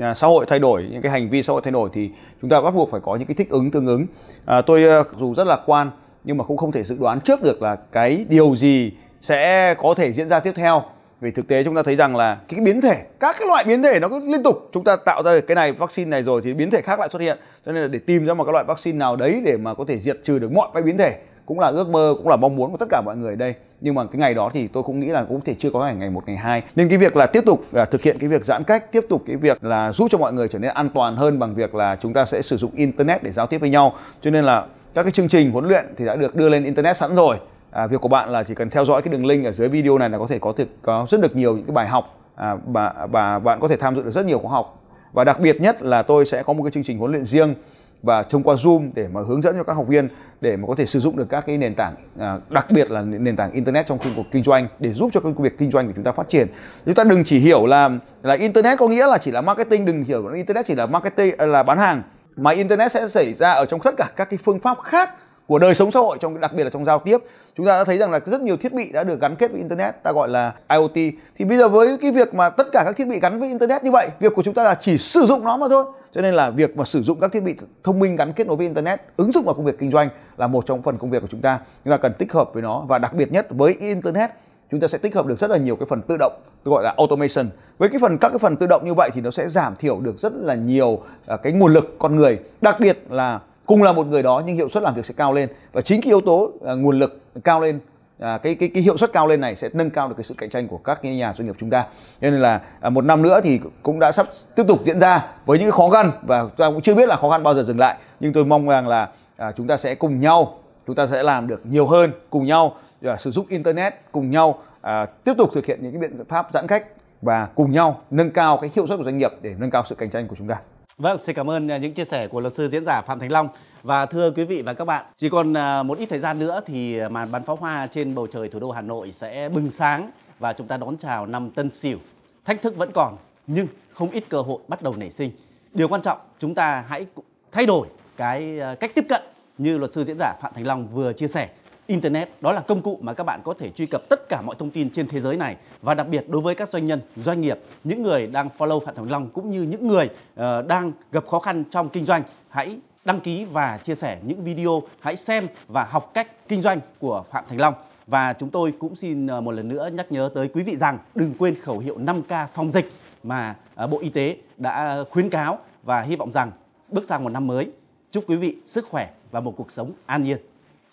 à, 0.00 0.14
xã 0.14 0.26
hội 0.26 0.46
thay 0.48 0.58
đổi, 0.58 0.88
những 0.92 1.02
cái 1.02 1.12
hành 1.12 1.28
vi 1.30 1.42
xã 1.42 1.52
hội 1.52 1.62
thay 1.64 1.72
đổi 1.72 1.90
thì 1.92 2.10
chúng 2.40 2.50
ta 2.50 2.60
bắt 2.60 2.74
buộc 2.74 2.90
phải 2.90 3.00
có 3.00 3.16
những 3.16 3.26
cái 3.26 3.34
thích 3.34 3.50
ứng 3.50 3.70
tương 3.70 3.86
ứng. 3.86 4.06
À, 4.44 4.60
tôi 4.60 4.84
dù 5.18 5.34
rất 5.34 5.46
là 5.46 5.58
quan 5.66 5.90
nhưng 6.24 6.36
mà 6.36 6.44
cũng 6.44 6.56
không 6.56 6.72
thể 6.72 6.84
dự 6.84 6.96
đoán 6.98 7.20
trước 7.20 7.42
được 7.42 7.62
là 7.62 7.76
cái 7.92 8.26
điều 8.28 8.56
gì 8.56 8.92
sẽ 9.22 9.74
có 9.74 9.94
thể 9.94 10.12
diễn 10.12 10.28
ra 10.28 10.40
tiếp 10.40 10.52
theo 10.56 10.82
vì 11.20 11.30
thực 11.30 11.48
tế 11.48 11.64
chúng 11.64 11.74
ta 11.74 11.82
thấy 11.82 11.96
rằng 11.96 12.16
là 12.16 12.38
cái 12.48 12.60
biến 12.60 12.80
thể 12.80 13.02
các 13.20 13.36
cái 13.38 13.48
loại 13.48 13.64
biến 13.64 13.82
thể 13.82 14.00
nó 14.00 14.08
cứ 14.08 14.20
liên 14.20 14.42
tục 14.42 14.70
chúng 14.72 14.84
ta 14.84 14.96
tạo 14.96 15.22
ra 15.22 15.32
được 15.32 15.46
cái 15.46 15.54
này 15.54 15.72
vaccine 15.72 16.10
này 16.10 16.22
rồi 16.22 16.40
thì 16.44 16.54
biến 16.54 16.70
thể 16.70 16.80
khác 16.80 17.00
lại 17.00 17.08
xuất 17.12 17.22
hiện. 17.22 17.38
Cho 17.66 17.72
nên 17.72 17.82
là 17.82 17.88
để 17.88 17.98
tìm 17.98 18.26
ra 18.26 18.34
một 18.34 18.44
cái 18.44 18.52
loại 18.52 18.64
vaccine 18.64 18.98
nào 18.98 19.16
đấy 19.16 19.42
để 19.44 19.56
mà 19.56 19.74
có 19.74 19.84
thể 19.88 19.98
diệt 19.98 20.16
trừ 20.24 20.38
được 20.38 20.52
mọi 20.52 20.68
cái 20.74 20.82
biến 20.82 20.96
thể 20.96 21.16
cũng 21.46 21.60
là 21.60 21.68
ước 21.68 21.88
mơ 21.88 22.14
cũng 22.16 22.28
là 22.28 22.36
mong 22.36 22.56
muốn 22.56 22.70
của 22.70 22.76
tất 22.76 22.88
cả 22.90 23.02
mọi 23.04 23.16
người 23.16 23.32
ở 23.32 23.36
đây. 23.36 23.54
Nhưng 23.80 23.94
mà 23.94 24.04
cái 24.04 24.18
ngày 24.18 24.34
đó 24.34 24.50
thì 24.52 24.68
tôi 24.68 24.82
cũng 24.82 25.00
nghĩ 25.00 25.06
là 25.06 25.24
cũng 25.28 25.40
thể 25.40 25.54
chưa 25.58 25.70
có 25.70 25.80
ngày 25.80 25.94
ngày 25.94 26.10
một 26.10 26.22
ngày 26.26 26.36
hai. 26.36 26.62
Nên 26.76 26.88
cái 26.88 26.98
việc 26.98 27.16
là 27.16 27.26
tiếp 27.26 27.42
tục 27.46 27.64
à, 27.74 27.84
thực 27.84 28.02
hiện 28.02 28.16
cái 28.18 28.28
việc 28.28 28.44
giãn 28.44 28.64
cách 28.64 28.92
tiếp 28.92 29.04
tục 29.08 29.22
cái 29.26 29.36
việc 29.36 29.64
là 29.64 29.92
giúp 29.92 30.08
cho 30.10 30.18
mọi 30.18 30.32
người 30.32 30.48
trở 30.48 30.58
nên 30.58 30.70
an 30.70 30.88
toàn 30.94 31.16
hơn 31.16 31.38
bằng 31.38 31.54
việc 31.54 31.74
là 31.74 31.96
chúng 32.00 32.12
ta 32.12 32.24
sẽ 32.24 32.42
sử 32.42 32.56
dụng 32.56 32.70
internet 32.74 33.22
để 33.22 33.32
giao 33.32 33.46
tiếp 33.46 33.58
với 33.58 33.70
nhau. 33.70 33.94
Cho 34.20 34.30
nên 34.30 34.44
là 34.44 34.66
các 34.94 35.02
cái 35.02 35.12
chương 35.12 35.28
trình 35.28 35.50
huấn 35.50 35.68
luyện 35.68 35.84
thì 35.96 36.04
đã 36.04 36.16
được 36.16 36.34
đưa 36.34 36.48
lên 36.48 36.64
internet 36.64 36.96
sẵn 36.96 37.14
rồi 37.14 37.36
à, 37.76 37.86
việc 37.86 38.00
của 38.00 38.08
bạn 38.08 38.30
là 38.30 38.42
chỉ 38.42 38.54
cần 38.54 38.70
theo 38.70 38.84
dõi 38.84 39.02
cái 39.02 39.12
đường 39.12 39.26
link 39.26 39.44
ở 39.44 39.52
dưới 39.52 39.68
video 39.68 39.98
này 39.98 40.10
là 40.10 40.18
có 40.18 40.26
thể 40.26 40.38
có 40.38 40.52
thể 40.56 40.66
có 40.82 41.06
rất 41.10 41.20
được 41.20 41.36
nhiều 41.36 41.56
những 41.56 41.64
cái 41.66 41.74
bài 41.74 41.88
học 41.88 42.18
à, 42.34 42.56
và 42.66 43.06
và 43.10 43.38
bạn 43.38 43.60
có 43.60 43.68
thể 43.68 43.76
tham 43.76 43.94
dự 43.94 44.02
được 44.02 44.10
rất 44.10 44.26
nhiều 44.26 44.38
khóa 44.38 44.50
học 44.50 44.82
và 45.12 45.24
đặc 45.24 45.40
biệt 45.40 45.60
nhất 45.60 45.82
là 45.82 46.02
tôi 46.02 46.26
sẽ 46.26 46.42
có 46.42 46.52
một 46.52 46.62
cái 46.62 46.70
chương 46.70 46.84
trình 46.84 46.98
huấn 46.98 47.12
luyện 47.12 47.24
riêng 47.24 47.54
và 48.02 48.22
thông 48.22 48.42
qua 48.42 48.54
Zoom 48.54 48.90
để 48.94 49.08
mà 49.12 49.20
hướng 49.28 49.42
dẫn 49.42 49.56
cho 49.56 49.62
các 49.62 49.72
học 49.72 49.86
viên 49.88 50.08
để 50.40 50.56
mà 50.56 50.66
có 50.68 50.74
thể 50.74 50.86
sử 50.86 51.00
dụng 51.00 51.16
được 51.16 51.28
các 51.28 51.46
cái 51.46 51.58
nền 51.58 51.74
tảng 51.74 51.94
à, 52.18 52.38
đặc 52.50 52.66
biệt 52.70 52.90
là 52.90 53.02
nền 53.02 53.36
tảng 53.36 53.52
internet 53.52 53.86
trong 53.86 53.98
cuộc 54.16 54.26
kinh 54.30 54.42
doanh 54.42 54.68
để 54.78 54.92
giúp 54.92 55.10
cho 55.12 55.20
công 55.20 55.34
việc 55.34 55.58
kinh 55.58 55.70
doanh 55.70 55.86
của 55.86 55.92
chúng 55.96 56.04
ta 56.04 56.12
phát 56.12 56.28
triển. 56.28 56.46
Chúng 56.86 56.94
ta 56.94 57.04
đừng 57.04 57.24
chỉ 57.24 57.38
hiểu 57.38 57.66
là 57.66 57.90
là 58.22 58.34
internet 58.34 58.78
có 58.78 58.88
nghĩa 58.88 59.06
là 59.06 59.18
chỉ 59.18 59.30
là 59.30 59.40
marketing, 59.40 59.84
đừng 59.84 60.04
hiểu 60.04 60.28
là 60.28 60.36
internet 60.36 60.66
chỉ 60.66 60.74
là 60.74 60.86
marketing 60.86 61.34
à, 61.38 61.46
là 61.46 61.62
bán 61.62 61.78
hàng 61.78 62.02
mà 62.36 62.50
internet 62.50 62.92
sẽ 62.92 63.08
xảy 63.08 63.34
ra 63.34 63.52
ở 63.52 63.66
trong 63.66 63.80
tất 63.80 63.94
cả 63.96 64.10
các 64.16 64.30
cái 64.30 64.38
phương 64.44 64.60
pháp 64.60 64.78
khác 64.84 65.10
của 65.46 65.58
đời 65.58 65.74
sống 65.74 65.90
xã 65.90 66.00
hội, 66.00 66.18
trong, 66.20 66.40
đặc 66.40 66.52
biệt 66.54 66.64
là 66.64 66.70
trong 66.70 66.84
giao 66.84 66.98
tiếp. 66.98 67.18
Chúng 67.56 67.66
ta 67.66 67.78
đã 67.78 67.84
thấy 67.84 67.98
rằng 67.98 68.10
là 68.10 68.20
rất 68.26 68.40
nhiều 68.40 68.56
thiết 68.56 68.72
bị 68.72 68.92
đã 68.92 69.04
được 69.04 69.20
gắn 69.20 69.36
kết 69.36 69.50
với 69.50 69.58
internet, 69.58 70.02
ta 70.02 70.12
gọi 70.12 70.28
là 70.28 70.54
IoT 70.68 71.14
thì 71.38 71.44
bây 71.44 71.58
giờ 71.58 71.68
với 71.68 71.98
cái 72.02 72.10
việc 72.10 72.34
mà 72.34 72.50
tất 72.50 72.66
cả 72.72 72.82
các 72.84 72.96
thiết 72.96 73.08
bị 73.08 73.20
gắn 73.20 73.40
với 73.40 73.48
internet 73.48 73.84
như 73.84 73.90
vậy, 73.90 74.08
việc 74.20 74.34
của 74.34 74.42
chúng 74.42 74.54
ta 74.54 74.64
là 74.64 74.74
chỉ 74.74 74.98
sử 74.98 75.20
dụng 75.20 75.44
nó 75.44 75.56
mà 75.56 75.66
thôi. 75.68 75.84
Cho 76.12 76.22
nên 76.22 76.34
là 76.34 76.50
việc 76.50 76.76
mà 76.76 76.84
sử 76.84 77.02
dụng 77.02 77.20
các 77.20 77.32
thiết 77.32 77.40
bị 77.40 77.54
thông 77.84 77.98
minh 77.98 78.16
gắn 78.16 78.32
kết 78.32 78.46
nối 78.46 78.56
với 78.56 78.66
internet, 78.66 79.00
ứng 79.16 79.32
dụng 79.32 79.44
vào 79.44 79.54
công 79.54 79.64
việc 79.64 79.78
kinh 79.78 79.90
doanh 79.90 80.08
là 80.36 80.46
một 80.46 80.66
trong 80.66 80.82
phần 80.82 80.98
công 80.98 81.10
việc 81.10 81.22
của 81.22 81.28
chúng 81.30 81.40
ta. 81.40 81.60
Chúng 81.84 81.90
ta 81.90 81.96
cần 81.96 82.12
tích 82.18 82.32
hợp 82.32 82.50
với 82.52 82.62
nó 82.62 82.84
và 82.88 82.98
đặc 82.98 83.14
biệt 83.14 83.32
nhất 83.32 83.46
với 83.50 83.76
internet, 83.80 84.30
chúng 84.70 84.80
ta 84.80 84.88
sẽ 84.88 84.98
tích 84.98 85.14
hợp 85.14 85.26
được 85.26 85.38
rất 85.38 85.50
là 85.50 85.56
nhiều 85.56 85.76
cái 85.76 85.86
phần 85.88 86.02
tự 86.02 86.16
động, 86.16 86.32
tôi 86.64 86.72
gọi 86.72 86.84
là 86.84 86.94
automation. 86.96 87.46
Với 87.78 87.88
cái 87.88 87.98
phần, 88.00 88.18
các 88.18 88.28
cái 88.28 88.38
phần 88.38 88.56
tự 88.56 88.66
động 88.66 88.82
như 88.84 88.94
vậy 88.94 89.10
thì 89.14 89.20
nó 89.20 89.30
sẽ 89.30 89.48
giảm 89.48 89.76
thiểu 89.76 90.00
được 90.00 90.18
rất 90.18 90.32
là 90.34 90.54
nhiều 90.54 91.02
à, 91.26 91.36
cái 91.36 91.52
nguồn 91.52 91.72
lực 91.72 91.94
con 91.98 92.16
người, 92.16 92.38
đặc 92.60 92.80
biệt 92.80 92.98
là 93.10 93.40
cùng 93.66 93.82
là 93.82 93.92
một 93.92 94.06
người 94.06 94.22
đó 94.22 94.42
nhưng 94.46 94.56
hiệu 94.56 94.68
suất 94.68 94.82
làm 94.82 94.94
việc 94.94 95.06
sẽ 95.06 95.14
cao 95.16 95.32
lên. 95.32 95.48
Và 95.72 95.80
chính 95.80 96.00
cái 96.00 96.08
yếu 96.08 96.20
tố 96.20 96.52
uh, 96.56 96.78
nguồn 96.78 96.98
lực 96.98 97.20
cao 97.44 97.60
lên 97.60 97.80
à, 98.18 98.38
cái 98.42 98.54
cái 98.54 98.70
cái 98.74 98.82
hiệu 98.82 98.96
suất 98.96 99.12
cao 99.12 99.26
lên 99.26 99.40
này 99.40 99.56
sẽ 99.56 99.68
nâng 99.72 99.90
cao 99.90 100.08
được 100.08 100.14
cái 100.16 100.24
sự 100.24 100.34
cạnh 100.38 100.50
tranh 100.50 100.68
của 100.68 100.78
các 100.78 100.98
cái 101.02 101.16
nhà 101.16 101.32
doanh 101.32 101.46
nghiệp 101.46 101.56
chúng 101.58 101.70
ta. 101.70 101.86
Nên 102.20 102.34
là 102.34 102.60
à, 102.80 102.90
một 102.90 103.04
năm 103.04 103.22
nữa 103.22 103.40
thì 103.42 103.60
cũng 103.82 103.98
đã 103.98 104.12
sắp 104.12 104.26
tiếp 104.54 104.64
tục 104.68 104.80
diễn 104.84 105.00
ra 105.00 105.26
với 105.46 105.58
những 105.58 105.66
cái 105.66 105.72
khó 105.72 105.90
khăn. 105.90 106.10
Và 106.22 106.42
chúng 106.42 106.56
ta 106.56 106.70
cũng 106.70 106.82
chưa 106.82 106.94
biết 106.94 107.08
là 107.08 107.16
khó 107.16 107.30
khăn 107.30 107.42
bao 107.42 107.54
giờ 107.54 107.62
dừng 107.62 107.78
lại. 107.78 107.96
Nhưng 108.20 108.32
tôi 108.32 108.44
mong 108.44 108.68
rằng 108.68 108.88
là 108.88 109.08
à, 109.36 109.52
chúng 109.56 109.66
ta 109.66 109.76
sẽ 109.76 109.94
cùng 109.94 110.20
nhau 110.20 110.58
chúng 110.86 110.96
ta 110.96 111.06
sẽ 111.06 111.22
làm 111.22 111.46
được 111.46 111.60
nhiều 111.66 111.86
hơn 111.86 112.12
cùng 112.30 112.46
nhau 112.46 112.74
à, 113.02 113.16
sử 113.16 113.30
dụng 113.30 113.46
internet 113.48 113.94
cùng 114.12 114.30
nhau 114.30 114.58
à, 114.80 115.06
tiếp 115.06 115.32
tục 115.38 115.50
thực 115.54 115.66
hiện 115.66 115.78
những 115.82 115.92
cái 115.92 116.00
biện 116.00 116.24
pháp 116.28 116.48
giãn 116.52 116.66
cách 116.66 116.86
và 117.22 117.48
cùng 117.54 117.72
nhau 117.72 118.00
nâng 118.10 118.30
cao 118.30 118.56
cái 118.56 118.70
hiệu 118.74 118.86
suất 118.86 118.98
của 118.98 119.04
doanh 119.04 119.18
nghiệp 119.18 119.30
để 119.42 119.54
nâng 119.58 119.70
cao 119.70 119.82
sự 119.86 119.94
cạnh 119.94 120.10
tranh 120.10 120.28
của 120.28 120.36
chúng 120.38 120.48
ta. 120.48 120.56
Vâng, 120.98 121.18
xin 121.18 121.36
cảm 121.36 121.50
ơn 121.50 121.70
à, 121.70 121.78
những 121.78 121.94
chia 121.94 122.04
sẻ 122.04 122.28
của 122.28 122.40
luật 122.40 122.52
sư 122.54 122.68
diễn 122.68 122.84
giả 122.84 123.02
Phạm 123.06 123.18
Thành 123.18 123.32
Long. 123.32 123.48
Và 123.82 124.06
thưa 124.06 124.30
quý 124.30 124.44
vị 124.44 124.62
và 124.62 124.74
các 124.74 124.84
bạn, 124.84 125.06
chỉ 125.16 125.28
còn 125.28 125.56
à, 125.56 125.82
một 125.82 125.98
ít 125.98 126.06
thời 126.06 126.18
gian 126.18 126.38
nữa 126.38 126.60
thì 126.66 126.98
à, 126.98 127.08
màn 127.08 127.32
bắn 127.32 127.42
pháo 127.42 127.56
hoa 127.56 127.86
trên 127.86 128.14
bầu 128.14 128.26
trời 128.26 128.48
thủ 128.48 128.58
đô 128.58 128.70
Hà 128.70 128.80
Nội 128.80 129.12
sẽ 129.12 129.48
bừng 129.48 129.70
sáng 129.70 130.10
và 130.38 130.52
chúng 130.52 130.66
ta 130.66 130.76
đón 130.76 130.96
chào 130.96 131.26
năm 131.26 131.50
Tân 131.50 131.70
Sửu. 131.70 131.98
Thách 132.44 132.62
thức 132.62 132.76
vẫn 132.76 132.90
còn, 132.94 133.16
nhưng 133.46 133.66
không 133.92 134.10
ít 134.10 134.24
cơ 134.28 134.40
hội 134.40 134.58
bắt 134.68 134.82
đầu 134.82 134.96
nảy 134.96 135.10
sinh. 135.10 135.30
Điều 135.72 135.88
quan 135.88 136.02
trọng 136.02 136.18
chúng 136.38 136.54
ta 136.54 136.84
hãy 136.88 137.06
thay 137.52 137.66
đổi 137.66 137.88
cái 138.16 138.58
cách 138.80 138.92
tiếp 138.94 139.04
cận 139.08 139.22
như 139.58 139.78
luật 139.78 139.92
sư 139.92 140.04
diễn 140.04 140.16
giả 140.18 140.34
Phạm 140.40 140.52
Thành 140.54 140.66
Long 140.66 140.88
vừa 140.88 141.12
chia 141.12 141.28
sẻ 141.28 141.48
Internet 141.86 142.28
đó 142.40 142.52
là 142.52 142.60
công 142.60 142.82
cụ 142.82 142.98
mà 143.02 143.14
các 143.14 143.24
bạn 143.24 143.40
có 143.44 143.54
thể 143.58 143.70
truy 143.70 143.86
cập 143.86 144.08
tất 144.08 144.28
cả 144.28 144.42
mọi 144.42 144.56
thông 144.58 144.70
tin 144.70 144.90
trên 144.90 145.08
thế 145.08 145.20
giới 145.20 145.36
này 145.36 145.56
và 145.82 145.94
đặc 145.94 146.08
biệt 146.08 146.28
đối 146.28 146.42
với 146.42 146.54
các 146.54 146.72
doanh 146.72 146.86
nhân, 146.86 147.00
doanh 147.16 147.40
nghiệp, 147.40 147.58
những 147.84 148.02
người 148.02 148.26
đang 148.26 148.48
follow 148.58 148.80
Phạm 148.80 148.94
Thành 148.94 149.10
Long 149.10 149.28
cũng 149.30 149.50
như 149.50 149.62
những 149.62 149.86
người 149.86 150.08
uh, 150.08 150.66
đang 150.66 150.92
gặp 151.12 151.26
khó 151.26 151.38
khăn 151.38 151.64
trong 151.70 151.88
kinh 151.88 152.04
doanh 152.04 152.22
hãy 152.48 152.78
đăng 153.04 153.20
ký 153.20 153.44
và 153.44 153.78
chia 153.78 153.94
sẻ 153.94 154.18
những 154.26 154.44
video, 154.44 154.82
hãy 155.00 155.16
xem 155.16 155.46
và 155.68 155.84
học 155.84 156.10
cách 156.14 156.48
kinh 156.48 156.62
doanh 156.62 156.80
của 156.98 157.24
Phạm 157.30 157.44
Thành 157.48 157.60
Long. 157.60 157.74
Và 158.06 158.32
chúng 158.32 158.50
tôi 158.50 158.72
cũng 158.78 158.96
xin 158.96 159.26
ờ, 159.26 159.40
một 159.40 159.50
lần 159.50 159.68
nữa 159.68 159.90
nhắc 159.92 160.12
nhớ 160.12 160.30
tới 160.34 160.48
quý 160.48 160.62
vị 160.62 160.76
rằng 160.76 160.98
đừng 161.14 161.34
quên 161.38 161.60
khẩu 161.62 161.78
hiệu 161.78 161.98
5K 161.98 162.46
phòng 162.46 162.72
dịch 162.72 162.92
mà 163.22 163.56
ờ, 163.74 163.86
Bộ 163.86 163.98
Y 163.98 164.08
tế 164.08 164.36
đã 164.56 165.04
khuyến 165.10 165.30
cáo 165.30 165.58
và 165.82 166.00
hy 166.00 166.16
vọng 166.16 166.32
rằng 166.32 166.50
bước 166.90 167.04
sang 167.08 167.24
một 167.24 167.30
năm 167.30 167.46
mới 167.46 167.70
chúc 168.10 168.24
quý 168.26 168.36
vị 168.36 168.56
sức 168.66 168.86
khỏe 168.90 169.10
và 169.30 169.40
một 169.40 169.54
cuộc 169.56 169.70
sống 169.70 169.92
an 170.06 170.22
nhiên. 170.22 170.38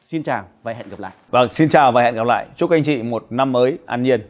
Xin 0.05 0.23
chào 0.23 0.45
và 0.63 0.73
hẹn 0.73 0.89
gặp 0.89 0.99
lại. 0.99 1.11
Vâng, 1.29 1.49
xin 1.51 1.69
chào 1.69 1.91
và 1.91 2.01
hẹn 2.01 2.15
gặp 2.15 2.25
lại. 2.25 2.45
Chúc 2.57 2.71
anh 2.71 2.83
chị 2.83 3.03
một 3.03 3.25
năm 3.29 3.51
mới 3.51 3.77
an 3.85 4.03
nhiên. 4.03 4.21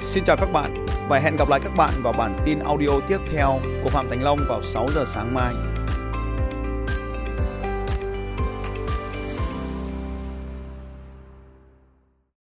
Xin 0.00 0.24
chào 0.24 0.36
các 0.36 0.52
bạn 0.52 0.86
và 1.08 1.18
hẹn 1.18 1.36
gặp 1.36 1.48
lại 1.48 1.60
các 1.64 1.72
bạn 1.76 1.90
vào 2.02 2.12
bản 2.12 2.38
tin 2.44 2.58
audio 2.58 3.00
tiếp 3.08 3.18
theo 3.32 3.60
của 3.84 3.90
Phạm 3.90 4.06
Thành 4.10 4.22
Long 4.22 4.38
vào 4.48 4.62
6 4.62 4.86
giờ 4.94 5.04
sáng 5.06 5.34
mai. 5.34 5.54